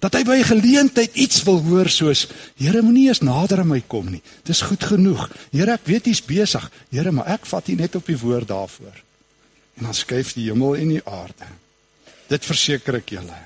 dat 0.00 0.14
hy 0.14 0.22
by 0.24 0.36
'n 0.40 0.50
geleentheid 0.50 1.14
iets 1.14 1.42
wil 1.42 1.60
hoor 1.62 1.88
soos 1.88 2.26
Here 2.56 2.82
moenie 2.82 3.08
eens 3.08 3.20
nader 3.20 3.58
aan 3.58 3.68
my 3.68 3.82
kom 3.86 4.10
nie. 4.10 4.22
Dis 4.44 4.60
goed 4.60 4.84
genoeg. 4.84 5.30
Here, 5.52 5.72
ek 5.72 5.84
weet 5.84 6.06
jy's 6.06 6.22
besig. 6.22 6.70
Here, 6.90 7.10
maar 7.10 7.26
ek 7.26 7.46
vat 7.46 7.68
U 7.68 7.74
net 7.74 7.94
op 7.94 8.06
die 8.06 8.18
woord 8.18 8.48
daarvoor. 8.48 9.02
En 9.76 9.84
dan 9.84 9.94
skuif 9.94 10.32
die 10.32 10.50
hemel 10.50 10.76
en 10.76 10.88
die 10.88 11.04
aarde. 11.04 11.48
Dit 12.28 12.44
verseker 12.44 12.94
ek 12.94 13.10
julle. 13.10 13.36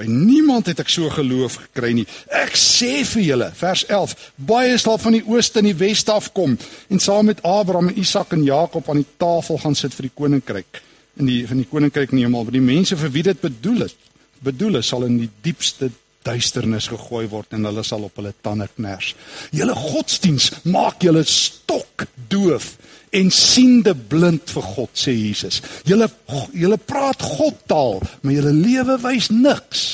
By 0.00 0.06
niemand 0.08 0.66
het 0.66 0.80
ek 0.80 0.88
so 0.88 1.10
geloof 1.12 1.58
gekry 1.60 1.92
nie. 1.92 2.06
Ek 2.32 2.56
sê 2.56 3.04
vir 3.04 3.22
julle, 3.22 3.50
vers 3.54 3.82
11, 3.84 4.14
baie 4.36 4.78
sal 4.80 4.96
van 4.98 5.12
die 5.12 5.24
ooste 5.28 5.60
en 5.60 5.68
die 5.68 5.76
weste 5.76 6.12
afkom 6.12 6.56
en 6.88 7.02
saam 7.02 7.28
met 7.28 7.42
Abraham 7.44 7.90
en 7.92 7.98
Isak 8.00 8.32
en 8.32 8.44
Jakob 8.46 8.88
aan 8.88 9.02
die 9.02 9.12
tafel 9.20 9.60
gaan 9.60 9.76
sit 9.76 9.94
vir 9.94 10.08
die 10.08 10.16
koninkryk 10.16 10.80
in 11.20 11.28
die 11.28 11.42
van 11.46 11.60
die 11.60 11.68
koninkryk 11.68 12.14
in 12.14 12.22
die 12.22 12.24
hemel, 12.24 12.46
vir 12.48 12.56
die 12.56 12.64
mense 12.64 12.96
vir 12.96 13.12
wie 13.12 13.26
dit 13.26 13.42
bedoel 13.42 13.84
is 13.90 13.96
bedoel 14.44 14.80
is 14.80 14.88
sal 14.88 15.04
in 15.04 15.18
die 15.20 15.30
diepste 15.42 15.90
duisternis 16.26 16.90
gegooi 16.92 17.24
word 17.32 17.56
en 17.56 17.64
hulle 17.68 17.84
sal 17.86 18.04
op 18.04 18.18
hulle 18.20 18.32
tande 18.44 18.68
kners. 18.74 19.14
Julle 19.56 19.76
godsdiens 19.76 20.50
maak 20.68 21.04
julle 21.04 21.24
stok 21.28 22.06
doof 22.32 22.74
en 23.16 23.30
siende 23.34 23.94
blind 23.94 24.52
vir 24.54 24.66
God 24.76 24.92
sê 24.98 25.14
Jesus. 25.16 25.60
Julle 25.88 26.10
julle 26.54 26.78
praat 26.78 27.24
God 27.24 27.64
taal, 27.70 27.98
maar 28.22 28.36
julle 28.36 28.52
lewe 28.54 28.98
wys 29.02 29.30
niks. 29.34 29.88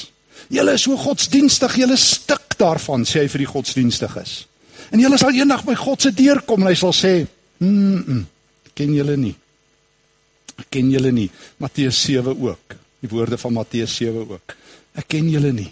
Julle 0.52 0.76
is 0.76 0.84
so 0.86 0.98
godsdienstig, 1.00 1.78
julle 1.80 1.96
stik 1.98 2.58
daarvan 2.60 3.06
sê 3.08 3.24
hy 3.24 3.30
vir 3.32 3.46
die 3.46 3.50
godsdienstiges. 3.50 4.36
En 4.94 5.02
julle 5.02 5.18
sal 5.18 5.34
eendag 5.34 5.64
by 5.66 5.74
God 5.78 6.04
se 6.04 6.12
deur 6.14 6.42
kom 6.46 6.62
en 6.62 6.70
hy 6.70 6.78
sal 6.78 6.94
sê, 6.94 7.26
"Mm, 7.58 8.02
-mm 8.02 8.24
ken 8.74 8.94
julle 8.94 9.16
nie. 9.16 9.34
Ken 10.68 10.90
julle 10.90 11.12
nie." 11.12 11.30
Matteus 11.58 12.02
7 12.02 12.36
ook. 12.40 12.85
Die 13.06 13.14
woorde 13.14 13.38
van 13.38 13.54
Matteus 13.54 13.94
7 14.00 14.26
ook. 14.26 14.56
Ek 14.98 15.06
ken 15.14 15.28
julle 15.30 15.52
nie. 15.54 15.70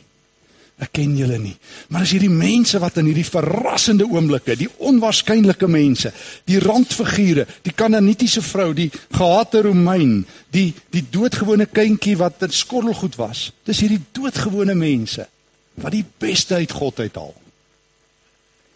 Ek 0.82 0.90
ken 0.94 1.12
julle 1.14 1.36
nie. 1.38 1.54
Maar 1.90 2.02
as 2.02 2.12
hierdie 2.14 2.30
mense 2.30 2.78
wat 2.82 2.96
in 2.98 3.08
hierdie 3.10 3.26
verrassende 3.26 4.06
oomblikke, 4.10 4.56
die 4.58 4.70
onwaarskynlike 4.82 5.68
mense, 5.70 6.10
die 6.50 6.58
randfigure, 6.62 7.46
die 7.66 7.74
kananitiese 7.74 8.42
vrou, 8.42 8.72
die 8.74 8.90
gehate 9.14 9.62
Romein, 9.66 10.24
die 10.54 10.72
die 10.94 11.04
doodgewone 11.10 11.66
kindjie 11.70 12.16
wat 12.18 12.42
'n 12.42 12.50
skottelgoed 12.50 13.16
was. 13.18 13.52
Dis 13.64 13.80
hierdie 13.80 14.02
doodgewone 14.12 14.74
mense 14.74 15.28
wat 15.74 15.92
die 15.92 16.04
beste 16.18 16.54
uit 16.54 16.70
God 16.70 17.00
uithaal. 17.00 17.34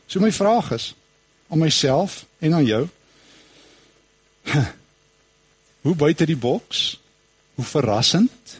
So 0.07 0.21
my 0.21 0.33
vraag 0.33 0.73
is 0.73 0.94
aan 1.51 1.59
myself 1.59 2.25
en 2.38 2.55
aan 2.55 2.64
jou. 2.64 2.88
Hoe 5.83 5.94
buite 5.94 6.27
die 6.27 6.37
boks 6.37 6.99
Hoe 7.59 7.66
verrassend. 7.66 8.59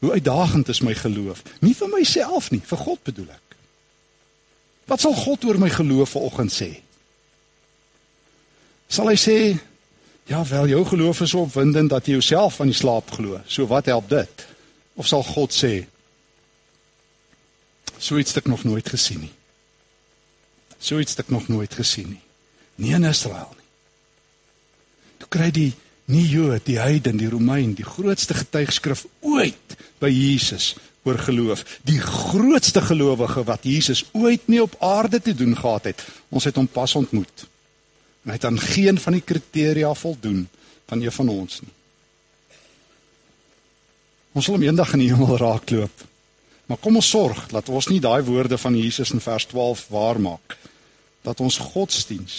Hoe 0.00 0.16
uitdagend 0.16 0.68
is 0.72 0.80
my 0.80 0.94
geloof. 0.96 1.42
Nie 1.60 1.74
vir 1.76 1.92
myself 1.92 2.50
nie, 2.52 2.62
vir 2.64 2.80
God 2.80 3.02
bedoel 3.04 3.28
ek. 3.34 3.56
Wat 4.88 5.02
sal 5.02 5.16
God 5.18 5.44
oor 5.44 5.58
my 5.60 5.68
geloof 5.72 6.14
vanoggend 6.16 6.54
sê? 6.54 6.70
Sal 8.88 9.12
hy 9.12 9.18
sê 9.20 9.38
Ja, 10.26 10.40
wel 10.42 10.66
jou 10.66 10.80
geloof 10.84 11.20
is 11.22 11.34
opwindend 11.38 11.92
dat 11.92 12.08
jy 12.08 12.16
jouself 12.16 12.56
van 12.58 12.66
die 12.66 12.74
slaap 12.74 13.12
glo. 13.14 13.38
So 13.46 13.66
wat 13.70 13.86
help 13.86 14.08
dit? 14.10 14.46
Of 14.98 15.06
sal 15.06 15.22
God 15.22 15.54
sê 15.54 15.86
so 17.96 18.18
iets 18.18 18.34
het 18.34 18.42
ek 18.42 18.50
nog 18.50 18.64
nooit 18.66 18.88
gesien 18.90 19.22
nie. 19.22 19.32
So 20.82 20.98
iets 21.00 21.14
het 21.14 21.24
ek 21.24 21.30
nog 21.32 21.46
nooit 21.48 21.72
gesien 21.74 22.10
nie. 22.10 22.22
Nie 22.82 22.96
in 22.98 23.06
Israel 23.08 23.54
nie. 23.54 23.68
Toe 25.22 25.28
kry 25.32 25.48
die 25.54 25.70
nie 26.12 26.24
Jood, 26.28 26.66
die 26.66 26.78
heiden, 26.78 27.18
die 27.18 27.30
Romein, 27.30 27.74
die 27.74 27.86
grootste 27.86 28.34
getuigskrif 28.38 29.06
ooit 29.20 29.76
by 30.02 30.10
Jesus 30.10 30.74
oor 31.06 31.18
geloof. 31.22 31.62
Die 31.86 32.00
grootste 32.02 32.82
gelowige 32.82 33.44
wat 33.46 33.66
Jesus 33.66 34.04
ooit 34.12 34.46
mee 34.50 34.62
op 34.62 34.74
aarde 34.82 35.20
te 35.22 35.34
doen 35.34 35.56
gehad 35.56 35.84
het. 35.90 36.02
Ons 36.28 36.44
het 36.44 36.58
hom 36.58 36.66
pas 36.66 36.94
ontmoet. 36.94 37.46
En 38.24 38.32
hy 38.32 38.38
het 38.38 38.46
aan 38.48 38.58
geen 38.60 38.98
van 38.98 39.18
die 39.18 39.22
kriteria 39.22 39.94
voldoen 39.94 40.48
van 40.86 41.02
een 41.02 41.14
van 41.14 41.28
ons 41.28 41.60
nie. 41.62 41.74
Ons 44.36 44.44
sal 44.44 44.58
hom 44.58 44.66
eendag 44.66 44.92
in 44.92 45.06
die 45.06 45.12
hemel 45.14 45.38
raakloop. 45.40 46.06
Maar 46.66 46.80
kom 46.82 46.98
ons 46.98 47.10
sorg 47.10 47.46
dat 47.52 47.68
ons 47.70 47.88
nie 47.88 48.02
daai 48.02 48.22
woorde 48.26 48.58
van 48.58 48.74
Jesus 48.76 49.14
in 49.14 49.22
vers 49.22 49.46
12 49.46 49.86
waar 49.94 50.20
maak 50.20 50.56
dat 51.26 51.40
ons 51.42 51.58
godsdiens 51.58 52.36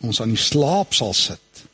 ons 0.00 0.20
aan 0.20 0.32
die 0.32 0.40
slaap 0.40 0.96
sal 0.96 1.12
sit 1.16 1.64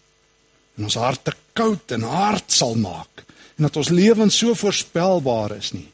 en 0.76 0.84
ons 0.84 0.94
harte 1.00 1.32
koud 1.52 1.92
en 1.96 2.02
hard 2.02 2.52
sal 2.52 2.74
maak 2.74 3.24
en 3.56 3.68
dat 3.68 3.76
ons 3.76 3.88
lewens 3.88 4.36
so 4.36 4.54
voorspelbaar 4.54 5.56
is 5.56 5.72
nie. 5.72 5.88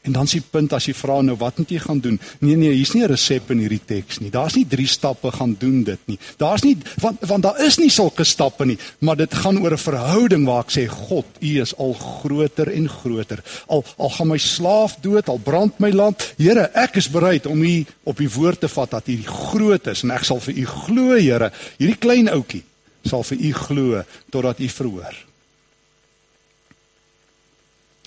En 0.00 0.14
dan 0.16 0.28
s'ie 0.28 0.40
punt 0.40 0.72
as 0.72 0.86
jy 0.88 0.94
vra 0.96 1.18
nou 1.20 1.34
wat 1.36 1.58
moet 1.60 1.72
jy 1.74 1.78
gaan 1.82 1.98
doen? 2.00 2.16
Nee 2.40 2.56
nee, 2.56 2.72
hier's 2.72 2.94
nie 2.94 3.02
'n 3.04 3.10
resep 3.12 3.50
in 3.50 3.58
hierdie 3.60 3.84
teks 3.84 4.18
nie. 4.20 4.30
Daar's 4.30 4.56
nie 4.56 4.64
drie 4.64 4.86
stappe 4.86 5.30
gaan 5.30 5.56
doen 5.58 5.82
dit 5.84 5.98
nie. 6.06 6.18
Daar's 6.38 6.62
nie 6.62 6.76
want 7.00 7.20
want 7.20 7.42
daar 7.42 7.60
is 7.60 7.76
nie 7.76 7.90
sulke 7.90 8.24
stappe 8.24 8.64
nie, 8.64 8.78
maar 9.00 9.16
dit 9.16 9.34
gaan 9.34 9.60
oor 9.60 9.72
'n 9.72 9.76
verhouding 9.76 10.46
waar 10.46 10.64
ek 10.64 10.70
sê 10.70 10.86
God, 10.88 11.26
U 11.40 11.60
is 11.60 11.76
al 11.76 11.92
groter 11.92 12.72
en 12.72 12.88
groter. 12.88 13.44
Al 13.68 13.84
al 13.98 14.10
gaan 14.10 14.28
my 14.28 14.38
slaaf 14.38 14.96
dood, 15.02 15.28
al 15.28 15.38
brand 15.38 15.78
my 15.78 15.90
land, 15.90 16.32
Here, 16.38 16.70
ek 16.74 16.96
is 16.96 17.10
bereid 17.10 17.46
om 17.46 17.62
U 17.62 17.84
op 18.04 18.20
U 18.20 18.28
woord 18.28 18.60
te 18.60 18.68
vat 18.68 18.90
dat 18.90 19.08
U 19.08 19.22
groot 19.22 19.86
is 19.86 20.02
en 20.02 20.10
ek 20.10 20.24
sal 20.24 20.40
vir 20.40 20.54
U 20.54 20.66
glo, 20.66 21.14
Here. 21.14 21.52
Hierdie 21.76 21.98
klein 21.98 22.28
ouetjie 22.28 22.64
sal 23.06 23.24
vir 23.24 23.38
U 23.48 23.52
glo 23.64 24.04
totdat 24.30 24.60
U 24.60 24.68
verhoor. 24.68 25.16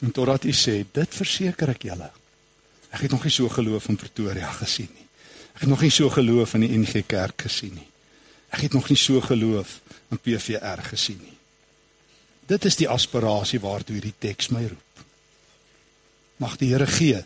En 0.03 0.11
totdat 0.11 0.43
u 0.43 0.51
sê, 0.51 0.81
dit 0.91 1.15
verseker 1.15 1.71
ek 1.71 1.85
julle. 1.87 2.09
Ek 2.91 3.05
het 3.05 3.13
nog 3.13 3.23
nie 3.23 3.31
so 3.31 3.49
geloof 3.49 3.87
in 3.89 3.97
Pretoria 3.99 4.49
gesien 4.59 4.89
nie. 4.91 5.07
Ek 5.55 5.63
het 5.63 5.69
nog 5.71 5.83
nie 5.85 5.93
so 5.93 6.09
geloof 6.11 6.55
in 6.57 6.65
die 6.65 6.77
NG 6.81 7.05
Kerk 7.07 7.45
gesien 7.47 7.77
nie. 7.77 7.87
Ek 8.53 8.65
het 8.67 8.75
nog 8.75 8.89
nie 8.91 8.99
so 8.99 9.21
geloof 9.23 9.79
in 10.11 10.19
PVR 10.19 10.83
gesien 10.89 11.21
nie. 11.21 11.37
Dit 12.51 12.65
is 12.67 12.75
die 12.75 12.89
aspirasie 12.89 13.61
waartoe 13.63 13.95
hierdie 13.95 14.17
teks 14.19 14.51
my 14.51 14.65
roep. 14.65 15.05
Mag 16.43 16.57
die 16.59 16.73
Here 16.73 16.87
gee 16.89 17.23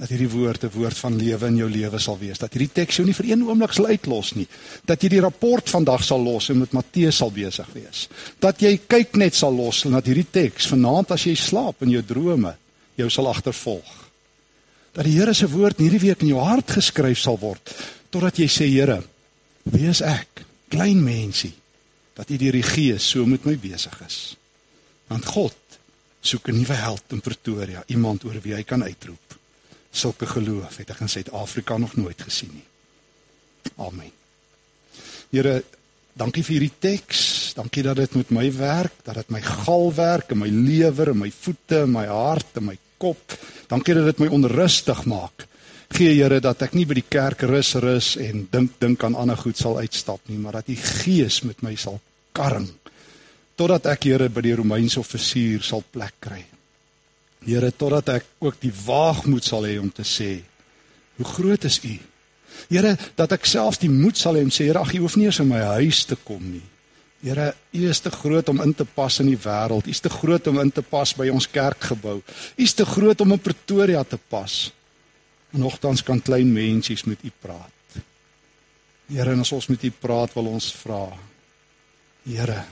dat 0.00 0.08
hierdie 0.08 0.30
woord 0.32 0.64
'n 0.64 0.72
woord 0.72 0.98
van 0.98 1.16
lewe 1.16 1.46
in 1.46 1.56
jou 1.56 1.70
lewe 1.70 1.98
sal 1.98 2.18
wees. 2.18 2.38
Dat 2.38 2.52
hierdie 2.52 2.72
teks 2.72 2.96
jou 2.96 3.06
nie 3.06 3.14
vir 3.14 3.26
een 3.30 3.42
oomblik 3.44 3.72
sal 3.72 3.86
uitlos 3.86 4.32
nie. 4.34 4.46
Dat 4.84 5.02
jy 5.02 5.08
die 5.08 5.20
rapport 5.20 5.68
vandag 5.68 6.04
sal 6.04 6.22
los 6.22 6.48
en 6.48 6.58
met 6.58 6.72
Matteus 6.72 7.16
sal 7.16 7.30
besig 7.30 7.66
wees. 7.72 8.08
Dat 8.38 8.60
jy 8.60 8.80
kyk 8.86 9.16
net 9.16 9.34
sal 9.34 9.52
los 9.52 9.84
en 9.84 9.92
dat 9.92 10.06
hierdie 10.06 10.30
teks 10.30 10.66
vanaand 10.66 11.10
as 11.10 11.24
jy 11.24 11.34
slaap 11.34 11.82
in 11.82 11.90
jou 11.90 12.02
drome 12.02 12.56
jou 12.94 13.10
sal 13.10 13.28
agtervolg. 13.28 14.10
Dat 14.92 15.04
die 15.04 15.18
Here 15.18 15.34
se 15.34 15.48
woord 15.48 15.78
hierdie 15.78 16.00
week 16.00 16.22
in 16.22 16.28
jou 16.28 16.40
hart 16.40 16.70
geskryf 16.70 17.18
sal 17.18 17.38
word 17.38 17.74
totdat 18.10 18.38
jy 18.38 18.46
sê 18.48 18.66
Here, 18.66 19.02
wie 19.62 19.88
is 19.88 20.00
ek? 20.00 20.44
Klein 20.68 21.04
mensie. 21.04 21.52
Dat 22.14 22.30
U 22.30 22.36
deur 22.36 22.52
die 22.52 22.62
Gees 22.62 23.10
so 23.10 23.26
met 23.26 23.44
my 23.44 23.56
besig 23.56 24.00
is. 24.06 24.36
Want 25.08 25.26
God 25.26 25.56
soek 26.22 26.48
'n 26.48 26.56
nuwe 26.56 26.74
held 26.74 27.02
in 27.10 27.20
Pretoria, 27.20 27.82
iemand 27.86 28.24
oor 28.24 28.40
wie 28.42 28.54
hy 28.54 28.62
kan 28.62 28.82
uitroep 28.82 29.39
sulke 29.90 30.26
geloof 30.26 30.76
het 30.80 30.92
ek 30.94 31.02
in 31.04 31.10
Suid-Afrika 31.10 31.76
nog 31.78 31.96
nooit 31.98 32.22
gesien 32.22 32.52
nie. 32.54 32.66
Amen. 33.76 34.12
Here, 35.30 35.60
dankie 36.14 36.44
vir 36.46 36.56
hierdie 36.56 36.78
teks. 36.78 37.52
Dankie 37.58 37.84
dat 37.86 37.98
dit 37.98 38.14
met 38.18 38.30
my 38.34 38.46
werk, 38.56 39.02
dat 39.06 39.20
dit 39.20 39.30
my 39.34 39.42
gal 39.44 39.90
werk 39.94 40.32
in 40.34 40.42
my 40.42 40.48
lewer, 40.50 41.12
in 41.12 41.20
my 41.24 41.30
voete, 41.30 41.84
in 41.84 41.94
my 41.94 42.06
hart, 42.06 42.58
in 42.60 42.68
my 42.70 42.76
kop. 43.02 43.36
Dankie 43.70 43.96
dat 43.98 44.12
dit 44.12 44.24
my 44.24 44.30
onrustig 44.34 45.04
maak. 45.10 45.46
Gee 45.90 46.14
Here 46.14 46.38
dat 46.40 46.62
ek 46.62 46.76
nie 46.78 46.86
by 46.86 47.00
die 47.00 47.08
kerk 47.10 47.42
rus 47.50 47.74
rus 47.82 48.12
en 48.22 48.44
dink 48.52 48.78
dink 48.78 49.02
aan 49.04 49.18
ander 49.18 49.38
goed 49.40 49.58
sal 49.58 49.80
uitstap 49.82 50.22
nie, 50.30 50.38
maar 50.38 50.60
dat 50.60 50.70
U 50.70 50.76
Gees 50.78 51.40
met 51.42 51.64
my 51.66 51.74
sal 51.74 51.98
karring 52.36 52.70
totdat 53.60 53.90
ek 53.92 54.06
Here 54.08 54.30
by 54.32 54.40
die 54.46 54.54
Romeinse 54.56 55.00
offisier 55.02 55.60
sal 55.66 55.82
plek 55.92 56.16
kry. 56.24 56.40
Here, 57.46 57.70
totdat 57.72 58.10
ek 58.18 58.26
ook 58.44 58.58
die 58.60 58.72
waagmoed 58.84 59.46
sal 59.46 59.64
hê 59.64 59.78
om 59.80 59.88
te 59.92 60.04
sê, 60.04 60.40
hoe 61.16 61.28
groot 61.28 61.64
is 61.64 61.78
U? 61.84 61.94
Here, 62.68 62.92
dat 63.16 63.32
ek 63.32 63.48
self 63.48 63.78
die 63.80 63.90
moed 63.92 64.18
sal 64.20 64.36
hê 64.36 64.44
om 64.44 64.52
sê, 64.52 64.66
Here, 64.68 64.82
ag, 64.82 64.92
U 64.96 65.06
hoef 65.06 65.16
nie 65.16 65.28
eens 65.30 65.40
in 65.40 65.48
my 65.48 65.62
huis 65.80 66.02
te 66.08 66.18
kom 66.20 66.42
nie. 66.44 66.66
Here, 67.24 67.50
U 67.76 67.86
is 67.88 68.02
te 68.04 68.12
groot 68.12 68.48
om 68.52 68.60
in 68.64 68.74
te 68.76 68.84
pas 68.84 69.20
in 69.24 69.30
die 69.32 69.40
wêreld. 69.40 69.88
U 69.88 69.92
is 69.92 70.04
te 70.04 70.12
groot 70.12 70.52
om 70.52 70.60
in 70.60 70.72
te 70.72 70.84
pas 70.84 71.14
by 71.16 71.30
ons 71.32 71.48
kerkgebou. 71.48 72.20
U 72.20 72.62
is 72.64 72.76
te 72.76 72.84
groot 72.88 73.24
om 73.24 73.36
in 73.36 73.42
Pretoria 73.44 74.04
te 74.04 74.20
pas. 74.20 74.60
En 75.52 75.64
nogtans 75.64 76.04
kan 76.04 76.20
klein 76.22 76.52
mensies 76.52 77.06
met 77.08 77.24
U 77.24 77.32
praat. 77.40 78.00
Here, 79.10 79.32
en 79.32 79.42
as 79.42 79.52
ons 79.56 79.72
met 79.72 79.88
U 79.88 79.90
praat, 79.96 80.36
wil 80.36 80.52
ons 80.52 80.70
vra. 80.84 81.02
Here, 82.28 82.62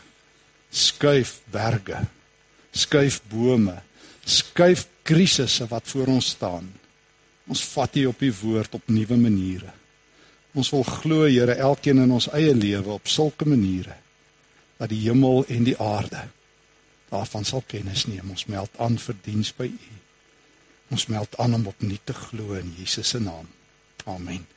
skuif 0.68 1.38
berge. 1.52 2.04
Skuif 2.76 3.22
bome 3.32 3.80
skuif 4.28 4.86
krisisse 5.02 5.66
wat 5.70 5.88
voor 5.88 6.06
ons 6.18 6.32
staan. 6.36 6.68
Ons 7.48 7.64
vat 7.72 7.96
U 7.96 8.06
op 8.06 8.22
U 8.22 8.32
woord 8.42 8.74
op 8.74 8.90
nuwe 8.92 9.16
maniere. 9.16 9.72
Ons 10.52 10.70
wil 10.74 10.82
glo, 10.82 11.24
Here, 11.24 11.54
elkeen 11.54 12.02
in 12.02 12.12
ons 12.12 12.28
eie 12.36 12.54
lewe 12.54 12.96
op 12.96 13.08
sulke 13.08 13.48
maniere 13.48 13.96
dat 14.78 14.92
die 14.92 15.00
hemel 15.08 15.42
en 15.50 15.64
die 15.66 15.78
aarde 15.82 16.28
daarvan 17.08 17.44
sal 17.44 17.64
kennis 17.66 18.06
neem. 18.06 18.30
Ons 18.30 18.46
meld 18.46 18.70
aan 18.78 18.98
vir 19.00 19.16
diens 19.24 19.50
by 19.56 19.66
U. 19.66 19.96
Ons 20.94 21.08
meld 21.12 21.34
aan 21.38 21.56
om 21.58 21.66
op 21.72 21.82
nuut 21.84 22.04
te 22.04 22.14
glo 22.16 22.56
in 22.56 22.72
Jesus 22.78 23.08
se 23.14 23.20
naam. 23.20 23.48
Amen. 24.04 24.48